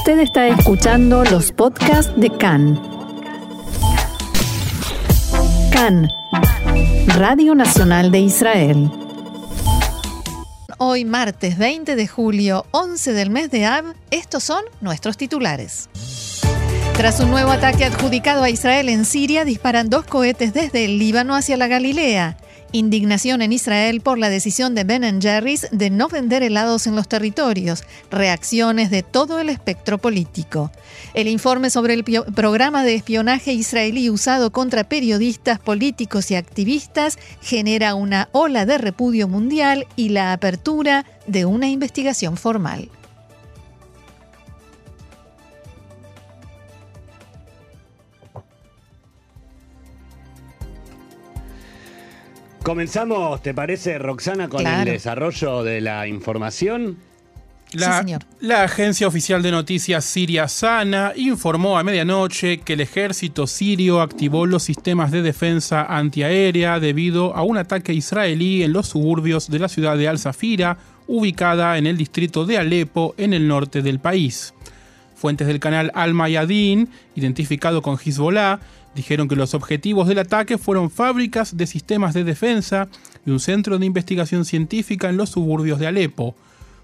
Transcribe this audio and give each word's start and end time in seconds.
Usted 0.00 0.20
está 0.20 0.48
escuchando 0.48 1.24
los 1.24 1.52
podcasts 1.52 2.10
de 2.16 2.30
CAN. 2.30 2.80
CAN, 5.70 6.08
Radio 7.18 7.54
Nacional 7.54 8.10
de 8.10 8.20
Israel. 8.20 8.90
Hoy 10.78 11.04
martes 11.04 11.58
20 11.58 11.96
de 11.96 12.08
julio, 12.08 12.64
11 12.70 13.12
del 13.12 13.28
mes 13.28 13.50
de 13.50 13.66
Ab, 13.66 13.94
estos 14.10 14.42
son 14.42 14.64
nuestros 14.80 15.18
titulares. 15.18 15.90
Tras 16.96 17.20
un 17.20 17.30
nuevo 17.30 17.50
ataque 17.50 17.84
adjudicado 17.84 18.42
a 18.42 18.48
Israel 18.48 18.88
en 18.88 19.04
Siria, 19.04 19.44
disparan 19.44 19.90
dos 19.90 20.06
cohetes 20.06 20.54
desde 20.54 20.86
el 20.86 20.98
Líbano 20.98 21.34
hacia 21.34 21.58
la 21.58 21.66
Galilea. 21.66 22.38
Indignación 22.72 23.42
en 23.42 23.52
Israel 23.52 24.00
por 24.00 24.18
la 24.18 24.28
decisión 24.28 24.74
de 24.74 24.84
Ben 24.84 25.20
Jerry's 25.20 25.66
de 25.72 25.90
no 25.90 26.08
vender 26.08 26.42
helados 26.42 26.86
en 26.86 26.94
los 26.94 27.08
territorios. 27.08 27.84
Reacciones 28.10 28.90
de 28.90 29.02
todo 29.02 29.40
el 29.40 29.48
espectro 29.48 29.98
político. 29.98 30.70
El 31.14 31.28
informe 31.28 31.70
sobre 31.70 31.94
el 31.94 32.04
programa 32.04 32.84
de 32.84 32.94
espionaje 32.94 33.52
israelí 33.52 34.10
usado 34.10 34.52
contra 34.52 34.84
periodistas, 34.84 35.58
políticos 35.58 36.30
y 36.30 36.36
activistas 36.36 37.18
genera 37.40 37.94
una 37.94 38.28
ola 38.32 38.66
de 38.66 38.78
repudio 38.78 39.26
mundial 39.26 39.86
y 39.96 40.10
la 40.10 40.32
apertura 40.32 41.06
de 41.26 41.44
una 41.46 41.68
investigación 41.68 42.36
formal. 42.36 42.88
Comenzamos, 52.62 53.42
¿te 53.42 53.54
parece, 53.54 53.98
Roxana, 53.98 54.48
con 54.48 54.66
el 54.66 54.84
desarrollo 54.84 55.62
de 55.62 55.80
la 55.80 56.06
información? 56.06 56.98
La, 57.72 58.04
la, 58.40 58.64
agencia 58.64 59.06
oficial 59.06 59.42
de 59.42 59.52
noticias 59.52 60.04
siria 60.04 60.48
Sana 60.48 61.12
informó 61.14 61.78
a 61.78 61.84
medianoche 61.84 62.58
que 62.58 62.72
el 62.72 62.80
ejército 62.80 63.46
sirio 63.46 64.00
activó 64.00 64.44
los 64.44 64.64
sistemas 64.64 65.12
de 65.12 65.22
defensa 65.22 65.84
antiaérea 65.84 66.80
debido 66.80 67.34
a 67.36 67.42
un 67.42 67.58
ataque 67.58 67.92
israelí 67.92 68.64
en 68.64 68.72
los 68.72 68.88
suburbios 68.88 69.48
de 69.48 69.60
la 69.60 69.68
ciudad 69.68 69.96
de 69.96 70.08
Al-Safira, 70.08 70.78
ubicada 71.06 71.78
en 71.78 71.86
el 71.86 71.96
distrito 71.96 72.44
de 72.44 72.58
Alepo, 72.58 73.14
en 73.16 73.34
el 73.34 73.46
norte 73.46 73.82
del 73.82 74.00
país. 74.00 74.52
Fuentes 75.14 75.46
del 75.46 75.60
canal 75.60 75.92
Al-Mayadin, 75.94 76.88
identificado 77.14 77.82
con 77.82 77.98
Hezbollah, 77.98 78.58
Dijeron 78.94 79.28
que 79.28 79.36
los 79.36 79.54
objetivos 79.54 80.08
del 80.08 80.18
ataque 80.18 80.58
fueron 80.58 80.90
fábricas 80.90 81.56
de 81.56 81.66
sistemas 81.66 82.12
de 82.12 82.24
defensa 82.24 82.88
y 83.24 83.30
un 83.30 83.40
centro 83.40 83.78
de 83.78 83.86
investigación 83.86 84.44
científica 84.44 85.08
en 85.08 85.16
los 85.16 85.30
suburbios 85.30 85.78
de 85.78 85.86
Alepo. 85.86 86.34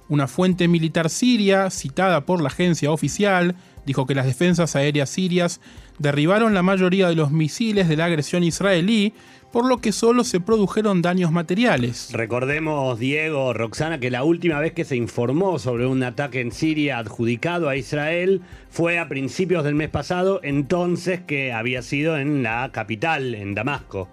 Una 0.08 0.28
fuente 0.28 0.68
militar 0.68 1.10
siria, 1.10 1.68
citada 1.70 2.24
por 2.24 2.40
la 2.40 2.48
agencia 2.48 2.92
oficial, 2.92 3.56
dijo 3.86 4.06
que 4.06 4.14
las 4.14 4.26
defensas 4.26 4.76
aéreas 4.76 5.10
sirias 5.10 5.60
derribaron 5.98 6.54
la 6.54 6.62
mayoría 6.62 7.08
de 7.08 7.16
los 7.16 7.32
misiles 7.32 7.88
de 7.88 7.96
la 7.96 8.04
agresión 8.04 8.44
israelí 8.44 9.14
por 9.56 9.64
lo 9.64 9.78
que 9.78 9.90
solo 9.90 10.22
se 10.22 10.38
produjeron 10.38 11.00
daños 11.00 11.32
materiales. 11.32 12.10
Recordemos, 12.12 12.98
Diego, 12.98 13.54
Roxana, 13.54 13.98
que 13.98 14.10
la 14.10 14.22
última 14.22 14.60
vez 14.60 14.74
que 14.74 14.84
se 14.84 14.96
informó 14.96 15.58
sobre 15.58 15.86
un 15.86 16.02
ataque 16.02 16.42
en 16.42 16.52
Siria 16.52 16.98
adjudicado 16.98 17.70
a 17.70 17.76
Israel 17.76 18.42
fue 18.68 18.98
a 18.98 19.08
principios 19.08 19.64
del 19.64 19.74
mes 19.74 19.88
pasado, 19.88 20.40
entonces 20.42 21.20
que 21.26 21.54
había 21.54 21.80
sido 21.80 22.18
en 22.18 22.42
la 22.42 22.70
capital, 22.70 23.34
en 23.34 23.54
Damasco. 23.54 24.10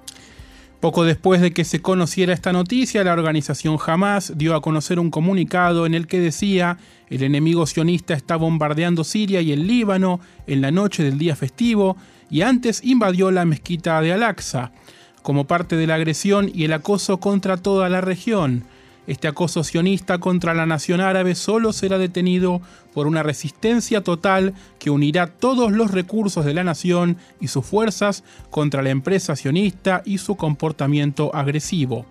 Poco 0.80 1.04
después 1.04 1.42
de 1.42 1.52
que 1.52 1.66
se 1.66 1.82
conociera 1.82 2.32
esta 2.32 2.54
noticia, 2.54 3.04
la 3.04 3.12
organización 3.12 3.78
Hamas 3.86 4.38
dio 4.38 4.56
a 4.56 4.62
conocer 4.62 4.98
un 4.98 5.12
comunicado 5.12 5.86
en 5.86 5.94
el 5.94 6.08
que 6.08 6.22
decía 6.22 6.78
el 7.10 7.22
enemigo 7.22 7.68
sionista 7.68 8.14
está 8.14 8.38
bombardeando 8.38 9.04
Siria 9.04 9.42
y 9.42 9.52
el 9.52 9.68
Líbano 9.68 10.22
en 10.48 10.62
la 10.62 10.72
noche 10.72 11.04
del 11.04 11.18
día 11.18 11.36
festivo 11.36 11.98
y 12.30 12.44
antes 12.44 12.82
invadió 12.82 13.30
la 13.30 13.44
mezquita 13.44 14.00
de 14.00 14.14
Al-Aqsa 14.14 14.72
como 15.24 15.46
parte 15.46 15.76
de 15.76 15.88
la 15.88 15.96
agresión 15.96 16.52
y 16.54 16.66
el 16.66 16.74
acoso 16.74 17.20
contra 17.20 17.58
toda 17.58 17.90
la 17.90 18.02
región. 18.02 18.66
Este 19.06 19.28
acoso 19.28 19.64
sionista 19.66 20.20
contra 20.20 20.54
la 20.54 20.66
nación 20.66 21.02
árabe 21.02 21.36
solo 21.36 21.74
será 21.74 21.98
detenido 21.98 22.62
por 22.94 23.06
una 23.06 23.22
resistencia 23.22 24.02
total 24.02 24.54
que 24.80 24.92
unirá 24.92 25.28
todos 25.28 25.74
los 25.74 25.92
recursos 25.92 26.46
de 26.46 26.54
la 26.54 26.64
nación 26.64 27.18
y 27.42 27.48
sus 27.48 27.66
fuerzas 27.66 28.24
contra 28.50 28.82
la 28.82 28.92
empresa 28.92 29.36
sionista 29.36 30.04
y 30.06 30.20
su 30.20 30.36
comportamiento 30.36 31.36
agresivo. 31.36 32.06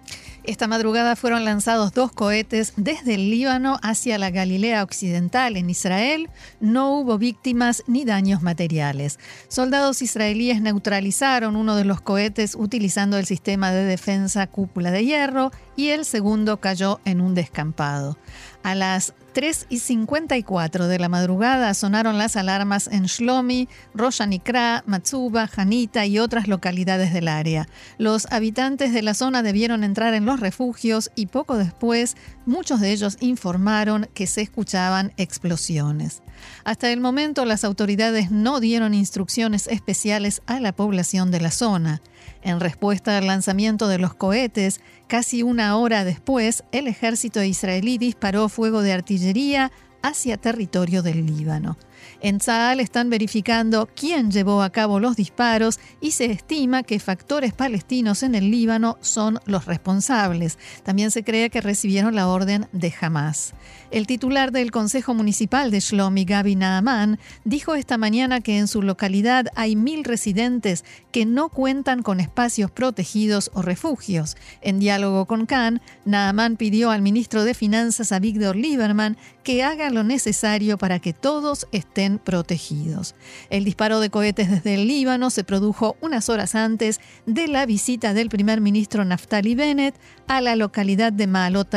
Esta 0.45 0.67
madrugada 0.67 1.15
fueron 1.15 1.45
lanzados 1.45 1.93
dos 1.93 2.11
cohetes 2.11 2.73
desde 2.77 3.15
el 3.15 3.31
Líbano 3.31 3.79
hacia 3.81 4.19
la 4.19 4.31
Galilea 4.31 4.83
Occidental 4.83 5.57
en 5.57 5.71
Israel. 5.71 6.31
No 6.59 6.99
hubo 6.99 7.17
víctimas 7.17 7.85
ni 7.87 8.05
daños 8.05 8.43
materiales. 8.43 9.21
Soldados 9.47 10.03
israelíes 10.03 10.61
neutralizaron 10.61 11.55
uno 11.55 11.77
de 11.77 11.85
los 11.85 12.01
cohetes 12.01 12.57
utilizando 12.57 13.19
el 13.19 13.27
sistema 13.27 13.71
de 13.71 13.85
defensa 13.85 14.49
cúpula 14.49 14.91
de 14.91 15.05
hierro 15.05 15.53
y 15.77 15.91
el 15.91 16.05
segundo 16.05 16.59
cayó 16.59 17.01
en 17.05 17.21
un 17.21 17.35
descampado. 17.35 18.19
A 18.63 18.75
las 18.77 19.15
3 19.33 19.67
y 19.71 19.79
54 19.79 20.87
de 20.87 20.99
la 20.99 21.09
madrugada 21.09 21.75
sonaron 21.75 22.19
las 22.19 22.37
alarmas 22.37 22.87
en 22.87 23.05
Shlomi, 23.05 23.69
Roshanikra, 23.95 24.85
Matsuba, 24.87 25.49
Hanita 25.57 26.07
y 26.07 26.19
otras 26.19 26.47
localidades 26.47 27.13
del 27.13 27.29
área. 27.29 27.67
Los 27.99 28.31
habitantes 28.31 28.93
de 28.93 29.03
la 29.03 29.15
zona 29.15 29.43
debieron 29.43 29.83
entrar 29.83 30.15
en 30.15 30.27
los 30.27 30.39
refugios 30.39 31.11
y 31.17 31.27
poco 31.27 31.57
después 31.57 32.17
muchos 32.47 32.81
de 32.81 32.93
ellos 32.93 33.17
informaron 33.21 34.09
que 34.15 34.27
se 34.27 34.43
escuchaban 34.43 35.13
explosiones. 35.17 36.23
Hasta 36.65 36.93
el 36.93 37.01
momento 37.01 37.45
las 37.45 37.65
autoridades 37.65 38.31
no 38.31 38.61
dieron 38.61 38.95
instrucciones 38.95 39.67
especiales 39.67 40.43
a 40.47 40.61
la 40.61 40.73
población 40.73 41.31
de 41.31 41.41
la 41.41 41.51
zona. 41.51 42.03
En 42.43 42.61
respuesta 42.61 43.19
al 43.19 43.27
lanzamiento 43.27 43.89
de 43.89 43.99
los 43.99 44.15
cohetes, 44.15 44.81
casi 45.07 45.43
una 45.43 45.77
hora 45.77 46.05
después, 46.05 46.65
el 46.73 46.89
ejército 46.89 47.43
israelí 47.43 47.99
disparó 47.99 48.49
fuego 48.49 48.83
de 48.83 48.93
artillería 48.93 49.71
hacia 50.03 50.37
territorio 50.37 51.03
del 51.03 51.27
Líbano. 51.27 51.77
En 52.25 52.39
Tzal 52.39 52.79
están 52.79 53.11
verificando 53.11 53.89
quién 53.97 54.31
llevó 54.31 54.63
a 54.63 54.71
cabo 54.71 55.01
los 55.01 55.17
disparos 55.17 55.81
y 56.01 56.13
se 56.13 56.27
estima 56.27 56.85
que 56.85 57.01
factores 57.01 57.53
palestinos 57.53 58.23
en 58.23 58.37
el 58.37 58.49
Líbano 58.49 58.97
son 59.01 59.41
los 59.45 59.65
responsables. 59.67 60.57
También 60.85 61.11
se 61.11 61.25
cree 61.25 61.51
que 61.51 61.61
recibieron 61.61 62.15
la 62.15 62.29
orden 62.29 62.69
de 62.71 62.95
Hamas. 63.01 63.55
El 63.91 64.07
titular 64.07 64.53
del 64.53 64.71
Consejo 64.71 65.15
Municipal 65.15 65.73
de 65.73 65.81
Shlomi, 65.81 66.25
Gabi 66.25 66.55
Naaman, 66.55 67.19
dijo 67.45 67.75
esta 67.75 67.99
mañana 67.99 68.41
que 68.41 68.57
en 68.57 68.69
su 68.69 68.83
localidad 68.83 69.47
hay 69.57 69.75
mil 69.75 70.05
residentes 70.05 70.85
que 71.11 71.27
no 71.27 71.49
cuentan 71.49 72.05
con 72.05 72.21
espacios 72.21 72.71
protegidos 72.71 73.51
o 73.53 73.63
refugios. 73.63 74.37
En 74.61 74.79
diálogo 74.79 75.27
con 75.27 75.45
Khan, 75.45 75.83
Naaman 76.05 76.57
pidió 76.57 76.93
al 76.93 77.03
ministro 77.03 77.43
de 77.43 77.55
Finanzas, 77.55 78.19
Víctor 78.21 78.55
Lieberman, 78.55 79.17
que 79.43 79.65
haga 79.65 79.91
lo 79.91 80.05
necesario 80.05 80.79
para 80.79 81.01
que 81.01 81.13
todos 81.13 81.67
estén 81.73 82.12
protegidos. 82.19 83.15
El 83.51 83.65
disparo 83.65 84.01
de 84.01 84.11
cohetes 84.11 84.51
desde 84.51 84.75
el 84.75 84.87
Líbano 84.87 85.31
se 85.31 85.45
produjo 85.45 85.97
unas 86.01 86.29
horas 86.29 86.55
antes 86.55 87.01
de 87.27 87.49
la 87.49 87.67
visita 87.67 88.15
del 88.15 88.29
primer 88.29 88.61
ministro 88.61 89.05
Naftali 89.05 89.55
Bennett 89.55 89.95
a 90.27 90.41
la 90.41 90.57
localidad 90.57 91.13
de 91.13 91.27
Maalot 91.27 91.69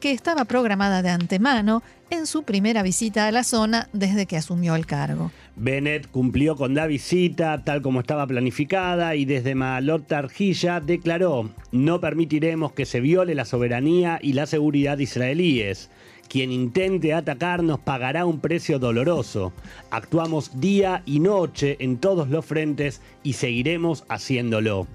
que 0.00 0.12
estaba 0.12 0.44
programada 0.44 1.02
de 1.02 1.10
antemano 1.10 1.82
en 2.10 2.26
su 2.26 2.42
primera 2.42 2.82
visita 2.82 3.26
a 3.26 3.32
la 3.32 3.42
zona 3.42 3.88
desde 3.92 4.26
que 4.26 4.36
asumió 4.36 4.74
el 4.74 4.84
cargo. 4.84 5.30
Bennett 5.56 6.10
cumplió 6.10 6.56
con 6.56 6.74
la 6.74 6.86
visita 6.86 7.62
tal 7.64 7.82
como 7.82 8.00
estaba 8.00 8.26
planificada 8.26 9.14
y 9.16 9.24
desde 9.24 9.54
Maalot 9.54 10.06
Tarjilla 10.06 10.80
declaró, 10.80 11.50
no 11.72 12.00
permitiremos 12.00 12.72
que 12.72 12.84
se 12.84 13.00
viole 13.00 13.34
la 13.34 13.44
soberanía 13.44 14.18
y 14.22 14.34
la 14.34 14.46
seguridad 14.46 14.98
israelíes. 14.98 15.90
Quien 16.32 16.50
intente 16.50 17.12
atacarnos 17.12 17.80
pagará 17.80 18.24
un 18.24 18.40
precio 18.40 18.78
doloroso. 18.78 19.52
Actuamos 19.90 20.62
día 20.62 21.02
y 21.04 21.20
noche 21.20 21.76
en 21.78 21.98
todos 21.98 22.30
los 22.30 22.46
frentes 22.46 23.02
y 23.22 23.34
seguiremos 23.34 24.06
haciéndolo. 24.08 24.86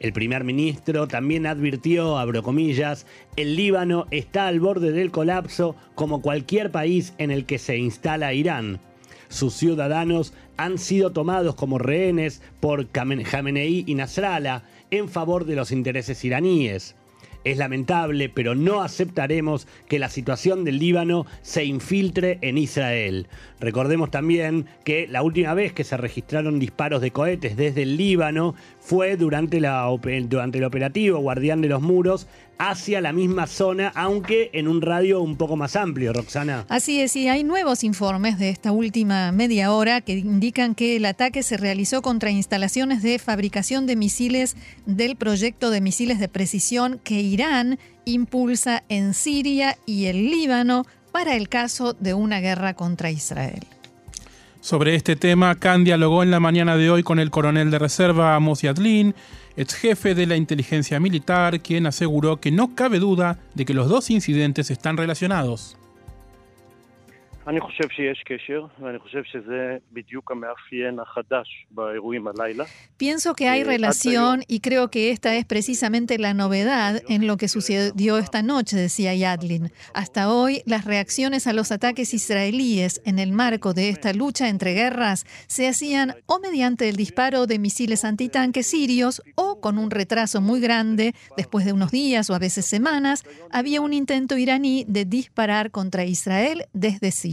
El 0.00 0.12
primer 0.12 0.42
ministro 0.42 1.06
también 1.06 1.46
advirtió, 1.46 2.18
abro 2.18 2.42
comillas, 2.42 3.06
el 3.36 3.54
Líbano 3.54 4.08
está 4.10 4.48
al 4.48 4.58
borde 4.58 4.90
del 4.90 5.12
colapso 5.12 5.76
como 5.94 6.20
cualquier 6.20 6.72
país 6.72 7.14
en 7.18 7.30
el 7.30 7.46
que 7.46 7.60
se 7.60 7.78
instala 7.78 8.34
Irán. 8.34 8.80
Sus 9.28 9.54
ciudadanos 9.54 10.34
han 10.56 10.78
sido 10.78 11.12
tomados 11.12 11.54
como 11.54 11.78
rehenes 11.78 12.42
por 12.58 12.88
Khamenei 12.88 13.84
y 13.86 13.94
Nasrallah 13.94 14.64
en 14.90 15.08
favor 15.08 15.44
de 15.44 15.54
los 15.54 15.70
intereses 15.70 16.24
iraníes. 16.24 16.96
Es 17.44 17.58
lamentable, 17.58 18.28
pero 18.28 18.54
no 18.54 18.82
aceptaremos 18.82 19.66
que 19.88 19.98
la 19.98 20.08
situación 20.08 20.64
del 20.64 20.78
Líbano 20.78 21.26
se 21.42 21.64
infiltre 21.64 22.38
en 22.40 22.56
Israel. 22.56 23.26
Recordemos 23.60 24.10
también 24.10 24.66
que 24.84 25.06
la 25.08 25.22
última 25.22 25.54
vez 25.54 25.72
que 25.72 25.84
se 25.84 25.96
registraron 25.96 26.58
disparos 26.58 27.00
de 27.00 27.10
cohetes 27.10 27.56
desde 27.56 27.82
el 27.82 27.96
Líbano 27.96 28.54
fue 28.80 29.16
durante, 29.16 29.60
la, 29.60 29.88
durante 30.24 30.58
el 30.58 30.64
operativo 30.64 31.18
Guardián 31.18 31.60
de 31.60 31.68
los 31.68 31.82
Muros 31.82 32.26
hacia 32.70 33.00
la 33.00 33.12
misma 33.12 33.48
zona, 33.48 33.90
aunque 33.94 34.50
en 34.52 34.68
un 34.68 34.82
radio 34.82 35.20
un 35.20 35.36
poco 35.36 35.56
más 35.56 35.74
amplio, 35.74 36.12
Roxana. 36.12 36.64
Así 36.68 37.00
es, 37.00 37.16
y 37.16 37.28
hay 37.28 37.42
nuevos 37.42 37.82
informes 37.82 38.38
de 38.38 38.50
esta 38.50 38.70
última 38.70 39.32
media 39.32 39.72
hora 39.72 40.00
que 40.00 40.12
indican 40.12 40.76
que 40.76 40.96
el 40.96 41.04
ataque 41.06 41.42
se 41.42 41.56
realizó 41.56 42.02
contra 42.02 42.30
instalaciones 42.30 43.02
de 43.02 43.18
fabricación 43.18 43.86
de 43.86 43.96
misiles 43.96 44.56
del 44.86 45.16
proyecto 45.16 45.70
de 45.70 45.80
misiles 45.80 46.20
de 46.20 46.28
precisión 46.28 47.00
que 47.02 47.20
Irán 47.20 47.80
impulsa 48.04 48.84
en 48.88 49.14
Siria 49.14 49.76
y 49.84 50.06
el 50.06 50.30
Líbano 50.30 50.86
para 51.10 51.36
el 51.36 51.48
caso 51.48 51.94
de 51.94 52.14
una 52.14 52.40
guerra 52.40 52.74
contra 52.74 53.10
Israel. 53.10 53.66
Sobre 54.60 54.94
este 54.94 55.16
tema, 55.16 55.56
Khan 55.56 55.82
dialogó 55.82 56.22
en 56.22 56.30
la 56.30 56.38
mañana 56.38 56.76
de 56.76 56.88
hoy 56.88 57.02
con 57.02 57.18
el 57.18 57.32
coronel 57.32 57.72
de 57.72 57.80
reserva 57.80 58.36
Amos 58.36 58.62
Yadlin, 58.62 59.16
ex 59.56 59.74
jefe 59.74 60.14
de 60.14 60.26
la 60.26 60.36
inteligencia 60.36 61.00
militar, 61.00 61.60
quien 61.60 61.86
aseguró 61.86 62.40
que 62.40 62.50
no 62.50 62.74
cabe 62.74 62.98
duda 62.98 63.38
de 63.54 63.64
que 63.64 63.74
los 63.74 63.88
dos 63.88 64.10
incidentes 64.10 64.70
están 64.70 64.96
relacionados. 64.96 65.76
Pienso 72.96 73.34
que 73.34 73.48
hay 73.48 73.64
relación 73.64 74.44
y 74.46 74.60
creo 74.60 74.90
que 74.90 75.10
esta 75.10 75.34
es 75.34 75.44
precisamente 75.44 76.18
la 76.18 76.34
novedad 76.34 77.02
en 77.08 77.26
lo 77.26 77.36
que 77.36 77.48
sucedió 77.48 78.18
esta 78.18 78.42
noche, 78.42 78.76
decía 78.76 79.12
Yadlin. 79.14 79.72
Hasta 79.92 80.32
hoy, 80.32 80.62
las 80.66 80.84
reacciones 80.84 81.48
a 81.48 81.52
los 81.52 81.72
ataques 81.72 82.14
israelíes 82.14 83.02
en 83.04 83.18
el 83.18 83.32
marco 83.32 83.74
de 83.74 83.88
esta 83.88 84.12
lucha 84.12 84.48
entre 84.48 84.74
guerras 84.74 85.26
se 85.48 85.66
hacían 85.66 86.14
o 86.26 86.38
mediante 86.38 86.88
el 86.88 86.94
disparo 86.94 87.48
de 87.48 87.58
misiles 87.58 88.04
antitanques 88.04 88.68
sirios 88.68 89.20
o 89.34 89.60
con 89.60 89.78
un 89.78 89.90
retraso 89.90 90.40
muy 90.40 90.60
grande, 90.60 91.12
después 91.36 91.64
de 91.64 91.72
unos 91.72 91.90
días 91.90 92.30
o 92.30 92.34
a 92.34 92.38
veces 92.38 92.66
semanas, 92.66 93.24
había 93.50 93.80
un 93.80 93.92
intento 93.92 94.36
iraní 94.36 94.84
de 94.86 95.04
disparar 95.04 95.72
contra 95.72 96.04
Israel 96.04 96.66
desde 96.72 97.10
Siria. 97.10 97.31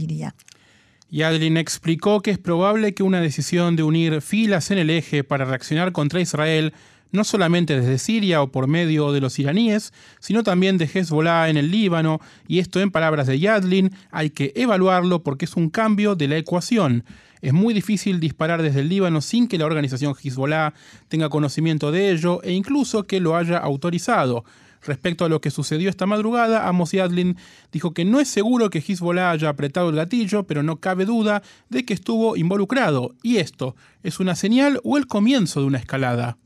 Yadlin 1.10 1.56
explicó 1.56 2.20
que 2.20 2.30
es 2.30 2.38
probable 2.38 2.94
que 2.94 3.02
una 3.02 3.20
decisión 3.20 3.74
de 3.76 3.82
unir 3.82 4.20
filas 4.20 4.70
en 4.70 4.78
el 4.78 4.90
eje 4.90 5.24
para 5.24 5.44
reaccionar 5.44 5.92
contra 5.92 6.20
Israel 6.20 6.72
no 7.12 7.24
solamente 7.24 7.78
desde 7.78 7.98
Siria 7.98 8.42
o 8.42 8.52
por 8.52 8.66
medio 8.66 9.12
de 9.12 9.20
los 9.20 9.38
iraníes, 9.38 9.92
sino 10.20 10.42
también 10.42 10.78
de 10.78 10.88
Hezbollah 10.92 11.48
en 11.48 11.56
el 11.56 11.70
Líbano, 11.70 12.20
y 12.46 12.58
esto 12.58 12.80
en 12.80 12.90
palabras 12.90 13.26
de 13.26 13.38
Yadlin, 13.38 13.92
hay 14.10 14.30
que 14.30 14.52
evaluarlo 14.54 15.22
porque 15.22 15.44
es 15.44 15.56
un 15.56 15.70
cambio 15.70 16.14
de 16.14 16.28
la 16.28 16.36
ecuación. 16.36 17.04
Es 17.42 17.52
muy 17.52 17.72
difícil 17.72 18.20
disparar 18.20 18.62
desde 18.62 18.80
el 18.80 18.88
Líbano 18.88 19.22
sin 19.22 19.48
que 19.48 19.58
la 19.58 19.66
organización 19.66 20.14
Hezbollah 20.14 20.74
tenga 21.08 21.30
conocimiento 21.30 21.90
de 21.90 22.10
ello 22.10 22.42
e 22.42 22.52
incluso 22.52 23.06
que 23.06 23.20
lo 23.20 23.36
haya 23.36 23.58
autorizado. 23.58 24.44
Respecto 24.82 25.24
a 25.24 25.28
lo 25.28 25.40
que 25.40 25.50
sucedió 25.50 25.90
esta 25.90 26.06
madrugada, 26.06 26.66
Amos 26.68 26.92
Yadlin 26.92 27.36
dijo 27.72 27.92
que 27.92 28.04
no 28.04 28.20
es 28.20 28.28
seguro 28.28 28.70
que 28.70 28.78
Hezbollah 28.86 29.30
haya 29.30 29.48
apretado 29.48 29.90
el 29.90 29.96
gatillo, 29.96 30.44
pero 30.44 30.62
no 30.62 30.76
cabe 30.76 31.04
duda 31.04 31.42
de 31.68 31.84
que 31.84 31.94
estuvo 31.94 32.36
involucrado. 32.36 33.14
¿Y 33.22 33.36
esto 33.36 33.76
es 34.02 34.20
una 34.20 34.34
señal 34.34 34.80
o 34.82 34.96
el 34.96 35.06
comienzo 35.06 35.60
de 35.60 35.66
una 35.66 35.78
escalada? 35.78 36.38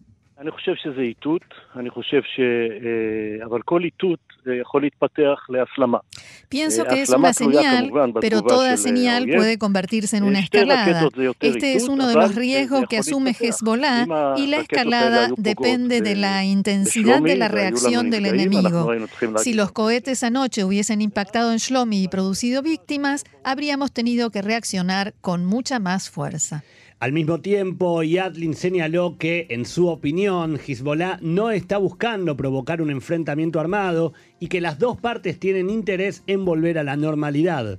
Pienso 6.49 6.85
que 6.85 7.03
es 7.03 7.11
una 7.11 7.33
señal, 7.33 7.91
pero 8.21 8.43
toda 8.43 8.77
señal 8.77 9.27
puede 9.27 9.59
convertirse 9.59 10.17
en 10.17 10.25
una 10.25 10.41
escalada. 10.41 11.09
Este 11.41 11.75
es 11.75 11.89
uno 11.89 12.07
de 12.07 12.15
los 12.15 12.35
riesgos 12.35 12.85
que 12.89 12.99
asume 12.99 13.35
Hezbollah 13.39 14.35
y 14.37 14.47
la 14.47 14.59
escalada 14.59 15.31
depende 15.37 16.01
de 16.01 16.17
la 16.17 16.45
intensidad 16.45 17.23
de 17.23 17.37
la 17.37 17.49
reacción 17.49 18.11
del 18.11 18.27
enemigo. 18.27 18.91
Si 19.39 19.55
los 19.55 19.73
cohetes 19.73 20.23
anoche 20.23 20.65
hubiesen 20.65 21.01
impactado 21.01 21.53
en 21.53 21.59
Shlomi 21.59 22.03
y 22.03 22.09
producido 22.09 22.63
víctimas, 22.63 23.25
habríamos 23.43 23.93
tenido 23.93 24.31
que 24.31 24.43
reaccionar 24.43 25.15
con 25.21 25.45
mucha 25.45 25.79
más 25.79 26.11
fuerza. 26.11 26.65
Al 27.01 27.13
mismo 27.13 27.41
tiempo, 27.41 28.03
Yadlin 28.03 28.55
señaló 28.55 29.19
que, 29.19 29.47
en 29.51 29.67
su 29.67 29.89
opinión, 29.89 30.59
Hezbollah 30.65 31.19
no 31.21 31.51
está 31.51 31.77
buscando 31.77 32.37
provocar 32.37 32.81
un 32.81 32.91
enfrentamiento 32.91 33.61
armado 33.61 34.15
y 34.39 34.47
que 34.47 34.61
las 34.61 34.79
dos 34.79 34.99
partes 34.99 35.39
tienen 35.39 35.71
interés 35.71 36.23
en 36.27 36.45
volver 36.45 36.79
a 36.79 36.85
la 36.85 36.97
normalidad. 36.97 37.79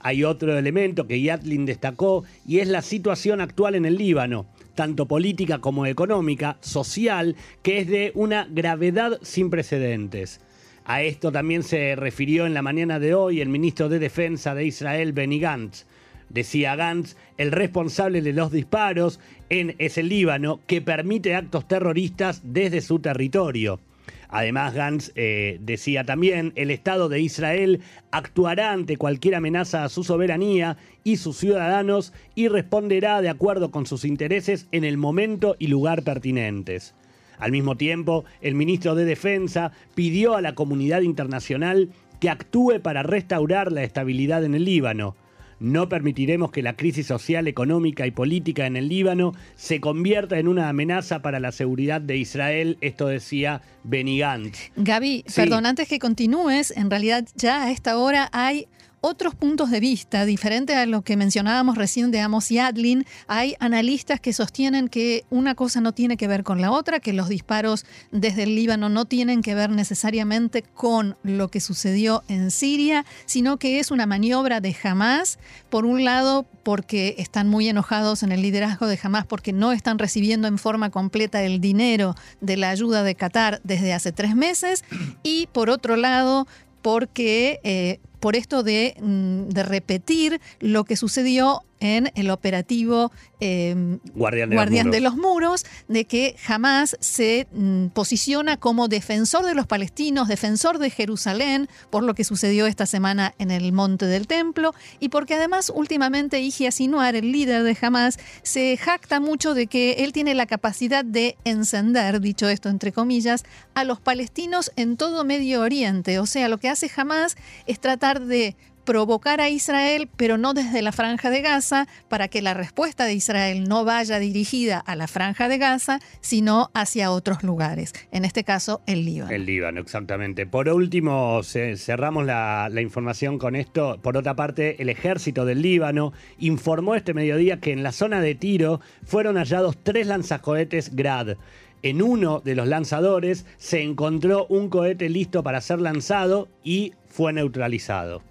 Hay 0.00 0.24
otro 0.24 0.58
elemento 0.58 1.06
que 1.06 1.22
Yadlin 1.22 1.66
destacó 1.66 2.24
y 2.46 2.58
es 2.58 2.68
la 2.68 2.82
situación 2.82 3.40
actual 3.40 3.74
en 3.74 3.84
el 3.84 3.96
Líbano, 3.96 4.46
tanto 4.74 5.06
política 5.06 5.60
como 5.60 5.86
económica, 5.86 6.58
social, 6.60 7.36
que 7.62 7.78
es 7.78 7.88
de 7.88 8.12
una 8.14 8.46
gravedad 8.50 9.18
sin 9.22 9.50
precedentes. 9.50 10.40
A 10.84 11.02
esto 11.02 11.32
también 11.32 11.62
se 11.62 11.96
refirió 11.96 12.44
en 12.44 12.52
la 12.54 12.60
mañana 12.60 12.98
de 12.98 13.14
hoy 13.14 13.40
el 13.40 13.48
ministro 13.48 13.88
de 13.88 13.98
Defensa 13.98 14.54
de 14.54 14.66
Israel, 14.66 15.12
Benny 15.12 15.38
Gantz. 15.38 15.86
Decía 16.28 16.76
Gantz, 16.76 17.16
el 17.36 17.52
responsable 17.52 18.22
de 18.22 18.32
los 18.32 18.50
disparos 18.50 19.20
en, 19.50 19.74
es 19.78 19.98
el 19.98 20.08
Líbano, 20.08 20.60
que 20.66 20.80
permite 20.80 21.34
actos 21.34 21.68
terroristas 21.68 22.42
desde 22.44 22.80
su 22.80 22.98
territorio. 22.98 23.80
Además, 24.28 24.74
Gantz 24.74 25.12
eh, 25.14 25.58
decía 25.60 26.02
también, 26.02 26.52
el 26.56 26.72
Estado 26.72 27.08
de 27.08 27.20
Israel 27.20 27.82
actuará 28.10 28.72
ante 28.72 28.96
cualquier 28.96 29.36
amenaza 29.36 29.84
a 29.84 29.88
su 29.88 30.02
soberanía 30.02 30.76
y 31.04 31.18
sus 31.18 31.36
ciudadanos 31.36 32.12
y 32.34 32.48
responderá 32.48 33.22
de 33.22 33.28
acuerdo 33.28 33.70
con 33.70 33.86
sus 33.86 34.04
intereses 34.04 34.66
en 34.72 34.82
el 34.82 34.96
momento 34.96 35.54
y 35.60 35.68
lugar 35.68 36.02
pertinentes. 36.02 36.94
Al 37.38 37.52
mismo 37.52 37.76
tiempo, 37.76 38.24
el 38.40 38.54
ministro 38.54 38.94
de 38.94 39.04
Defensa 39.04 39.72
pidió 39.94 40.34
a 40.34 40.40
la 40.40 40.54
comunidad 40.54 41.02
internacional 41.02 41.90
que 42.20 42.30
actúe 42.30 42.80
para 42.82 43.02
restaurar 43.02 43.70
la 43.70 43.84
estabilidad 43.84 44.44
en 44.44 44.54
el 44.54 44.64
Líbano. 44.64 45.14
No 45.60 45.88
permitiremos 45.88 46.50
que 46.50 46.62
la 46.62 46.76
crisis 46.76 47.06
social, 47.06 47.46
económica 47.48 48.06
y 48.06 48.10
política 48.10 48.66
en 48.66 48.76
el 48.76 48.88
Líbano 48.88 49.32
se 49.54 49.80
convierta 49.80 50.38
en 50.38 50.48
una 50.48 50.68
amenaza 50.68 51.22
para 51.22 51.40
la 51.40 51.52
seguridad 51.52 52.00
de 52.00 52.16
Israel, 52.16 52.78
esto 52.80 53.06
decía 53.06 53.62
Benny 53.84 54.18
Gantz. 54.18 54.70
Gaby, 54.76 55.24
perdón, 55.34 55.66
antes 55.66 55.88
que 55.88 55.98
continúes, 55.98 56.70
en 56.76 56.90
realidad 56.90 57.26
ya 57.34 57.64
a 57.64 57.70
esta 57.70 57.98
hora 57.98 58.28
hay 58.32 58.66
otros 59.06 59.34
puntos 59.34 59.70
de 59.70 59.80
vista, 59.80 60.24
diferente 60.24 60.74
a 60.74 60.86
lo 60.86 61.02
que 61.02 61.18
mencionábamos 61.18 61.76
recién 61.76 62.10
de 62.10 62.20
Amos 62.20 62.50
y 62.50 62.58
Adlin, 62.58 63.04
hay 63.26 63.54
analistas 63.60 64.18
que 64.18 64.32
sostienen 64.32 64.88
que 64.88 65.26
una 65.28 65.54
cosa 65.54 65.82
no 65.82 65.92
tiene 65.92 66.16
que 66.16 66.26
ver 66.26 66.42
con 66.42 66.62
la 66.62 66.70
otra, 66.70 67.00
que 67.00 67.12
los 67.12 67.28
disparos 67.28 67.84
desde 68.12 68.44
el 68.44 68.54
Líbano 68.54 68.88
no 68.88 69.04
tienen 69.04 69.42
que 69.42 69.54
ver 69.54 69.68
necesariamente 69.68 70.62
con 70.62 71.18
lo 71.22 71.48
que 71.48 71.60
sucedió 71.60 72.24
en 72.28 72.50
Siria, 72.50 73.04
sino 73.26 73.58
que 73.58 73.78
es 73.78 73.90
una 73.90 74.06
maniobra 74.06 74.62
de 74.62 74.74
Hamas, 74.82 75.38
por 75.68 75.84
un 75.84 76.02
lado 76.02 76.46
porque 76.62 77.14
están 77.18 77.50
muy 77.50 77.68
enojados 77.68 78.22
en 78.22 78.32
el 78.32 78.40
liderazgo 78.40 78.86
de 78.86 78.98
Hamas, 79.02 79.26
porque 79.26 79.52
no 79.52 79.72
están 79.72 79.98
recibiendo 79.98 80.48
en 80.48 80.56
forma 80.56 80.88
completa 80.88 81.42
el 81.42 81.60
dinero 81.60 82.14
de 82.40 82.56
la 82.56 82.70
ayuda 82.70 83.02
de 83.02 83.14
Qatar 83.14 83.60
desde 83.64 83.92
hace 83.92 84.12
tres 84.12 84.34
meses, 84.34 84.82
y 85.22 85.46
por 85.48 85.68
otro 85.68 85.96
lado 85.96 86.46
porque 86.80 87.60
eh, 87.64 87.98
por 88.24 88.36
esto 88.36 88.62
de, 88.62 88.96
mm, 89.02 89.50
de, 89.50 89.62
repetir 89.64 90.40
lo 90.58 90.84
que 90.84 90.96
sucedió 90.96 91.62
en 91.84 92.10
el 92.14 92.30
operativo 92.30 93.12
em, 93.40 93.98
Guardián, 94.14 94.90
de, 94.90 95.00
los 95.00 95.16
Muros, 95.16 95.66
de 95.86 96.06
que 96.06 96.34
jamás 96.40 96.96
se 96.98 97.46
mm, 97.52 97.88
posiciona 97.88 98.56
como 98.56 98.88
defensor 98.88 99.44
de 99.44 99.54
los 99.54 99.66
palestinos, 99.66 100.26
defensor 100.26 100.78
de 100.78 100.88
Jerusalén, 100.88 101.68
por 101.90 102.02
lo 102.02 102.14
que 102.14 102.24
sucedió 102.24 102.66
esta 102.66 102.86
semana 102.86 103.34
en 103.38 103.50
el 103.50 103.70
Monte 103.72 104.06
del 104.06 104.26
Templo, 104.26 104.74
y 104.98 105.10
porque 105.10 105.34
además 105.34 105.70
últimamente 105.74 106.40
Iji 106.40 106.72
Sinuar, 106.72 107.16
el 107.16 107.32
líder 107.32 107.62
de 107.62 107.76
Hamas, 107.78 108.18
se 108.42 108.74
jacta 108.78 109.20
mucho 109.20 109.52
de 109.52 109.66
que 109.66 110.04
él 110.04 110.14
tiene 110.14 110.34
la 110.34 110.46
capacidad 110.46 111.04
de 111.04 111.36
encender, 111.44 112.22
dicho 112.22 112.48
esto 112.48 112.70
entre 112.70 112.92
comillas, 112.92 113.44
a 113.74 113.84
los 113.84 114.00
palestinos 114.00 114.72
en 114.76 114.96
todo 114.96 115.22
Medio 115.24 115.60
Oriente. 115.60 116.18
O 116.18 116.24
sea, 116.24 116.48
lo 116.48 116.56
que 116.56 116.70
hace 116.70 116.90
Hamas 116.96 117.36
es 117.66 117.78
tratar 117.78 118.22
de 118.24 118.56
provocar 118.84 119.40
a 119.40 119.48
Israel, 119.48 120.08
pero 120.16 120.38
no 120.38 120.54
desde 120.54 120.82
la 120.82 120.92
franja 120.92 121.30
de 121.30 121.40
Gaza, 121.40 121.86
para 122.08 122.28
que 122.28 122.42
la 122.42 122.54
respuesta 122.54 123.04
de 123.04 123.14
Israel 123.14 123.64
no 123.68 123.84
vaya 123.84 124.18
dirigida 124.18 124.78
a 124.78 124.96
la 124.96 125.06
franja 125.06 125.48
de 125.48 125.58
Gaza, 125.58 126.00
sino 126.20 126.70
hacia 126.74 127.10
otros 127.10 127.42
lugares, 127.42 127.92
en 128.12 128.24
este 128.24 128.44
caso 128.44 128.82
el 128.86 129.04
Líbano. 129.04 129.32
El 129.32 129.46
Líbano, 129.46 129.80
exactamente. 129.80 130.46
Por 130.46 130.68
último, 130.68 131.40
cerramos 131.42 132.24
la, 132.26 132.70
información 132.80 133.38
con 133.38 133.56
esto. 133.56 133.98
Por 134.02 134.16
otra 134.16 134.34
parte, 134.34 134.80
el 134.82 134.88
ejército 134.88 135.44
del 135.44 135.62
Líbano 135.62 136.12
informó 136.38 136.94
este 136.94 137.14
mediodía 137.14 137.60
que 137.60 137.72
en 137.72 137.82
la 137.82 137.92
zona 137.92 138.20
de 138.20 138.34
Tiro 138.34 138.80
fueron 139.04 139.36
hallados 139.36 139.76
tres 139.82 140.06
lanzacohetes 140.06 140.94
Grad. 140.94 141.36
En 141.82 142.02
uno 142.02 142.40
de 142.40 142.54
los 142.54 142.66
lanzadores 142.66 143.46
se 143.58 143.82
encontró 143.82 144.46
un 144.46 144.68
cohete 144.68 145.08
listo 145.08 145.42
para 145.42 145.60
ser 145.60 145.80
lanzado 145.80 146.48
y 146.62 146.92
fue 147.06 147.32
neutralizado. 147.32 148.22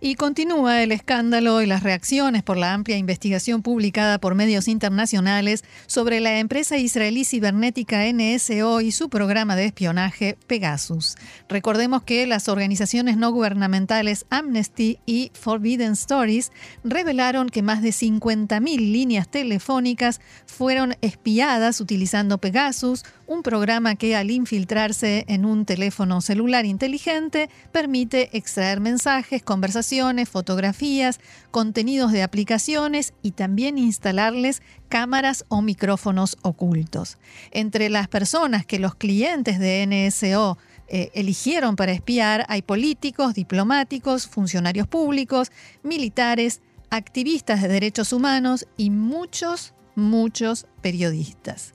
Y 0.00 0.14
continúa 0.14 0.84
el 0.84 0.92
escándalo 0.92 1.60
y 1.60 1.66
las 1.66 1.82
reacciones 1.82 2.44
por 2.44 2.56
la 2.56 2.72
amplia 2.72 2.96
investigación 2.96 3.62
publicada 3.62 4.18
por 4.18 4.36
medios 4.36 4.68
internacionales 4.68 5.64
sobre 5.88 6.20
la 6.20 6.38
empresa 6.38 6.76
israelí 6.76 7.24
cibernética 7.24 8.04
NSO 8.12 8.80
y 8.80 8.92
su 8.92 9.08
programa 9.08 9.56
de 9.56 9.64
espionaje 9.64 10.38
Pegasus. 10.46 11.16
Recordemos 11.48 12.04
que 12.04 12.28
las 12.28 12.48
organizaciones 12.48 13.16
no 13.16 13.32
gubernamentales 13.32 14.24
Amnesty 14.30 15.00
y 15.04 15.32
Forbidden 15.34 15.94
Stories 15.94 16.52
revelaron 16.84 17.48
que 17.48 17.62
más 17.62 17.82
de 17.82 17.88
50.000 17.88 18.76
líneas 18.92 19.28
telefónicas 19.28 20.20
fueron 20.46 20.94
espiadas 21.00 21.80
utilizando 21.80 22.38
Pegasus, 22.38 23.02
un 23.26 23.42
programa 23.42 23.96
que 23.96 24.14
al 24.14 24.30
infiltrarse 24.30 25.24
en 25.26 25.44
un 25.44 25.64
teléfono 25.64 26.20
celular 26.20 26.66
inteligente 26.66 27.50
permite 27.72 28.36
extraer 28.38 28.78
mensajes, 28.78 29.42
conversaciones, 29.42 29.87
fotografías, 30.28 31.18
contenidos 31.50 32.12
de 32.12 32.22
aplicaciones 32.22 33.14
y 33.22 33.32
también 33.32 33.78
instalarles 33.78 34.62
cámaras 34.88 35.44
o 35.48 35.62
micrófonos 35.62 36.36
ocultos. 36.42 37.18
Entre 37.50 37.88
las 37.88 38.08
personas 38.08 38.66
que 38.66 38.78
los 38.78 38.94
clientes 38.94 39.58
de 39.58 39.86
NSO 39.86 40.58
eh, 40.88 41.10
eligieron 41.14 41.76
para 41.76 41.92
espiar 41.92 42.44
hay 42.48 42.62
políticos, 42.62 43.34
diplomáticos, 43.34 44.26
funcionarios 44.26 44.86
públicos, 44.86 45.50
militares, 45.82 46.60
activistas 46.90 47.62
de 47.62 47.68
derechos 47.68 48.12
humanos 48.12 48.66
y 48.76 48.90
muchos, 48.90 49.74
muchos 49.94 50.66
periodistas 50.80 51.74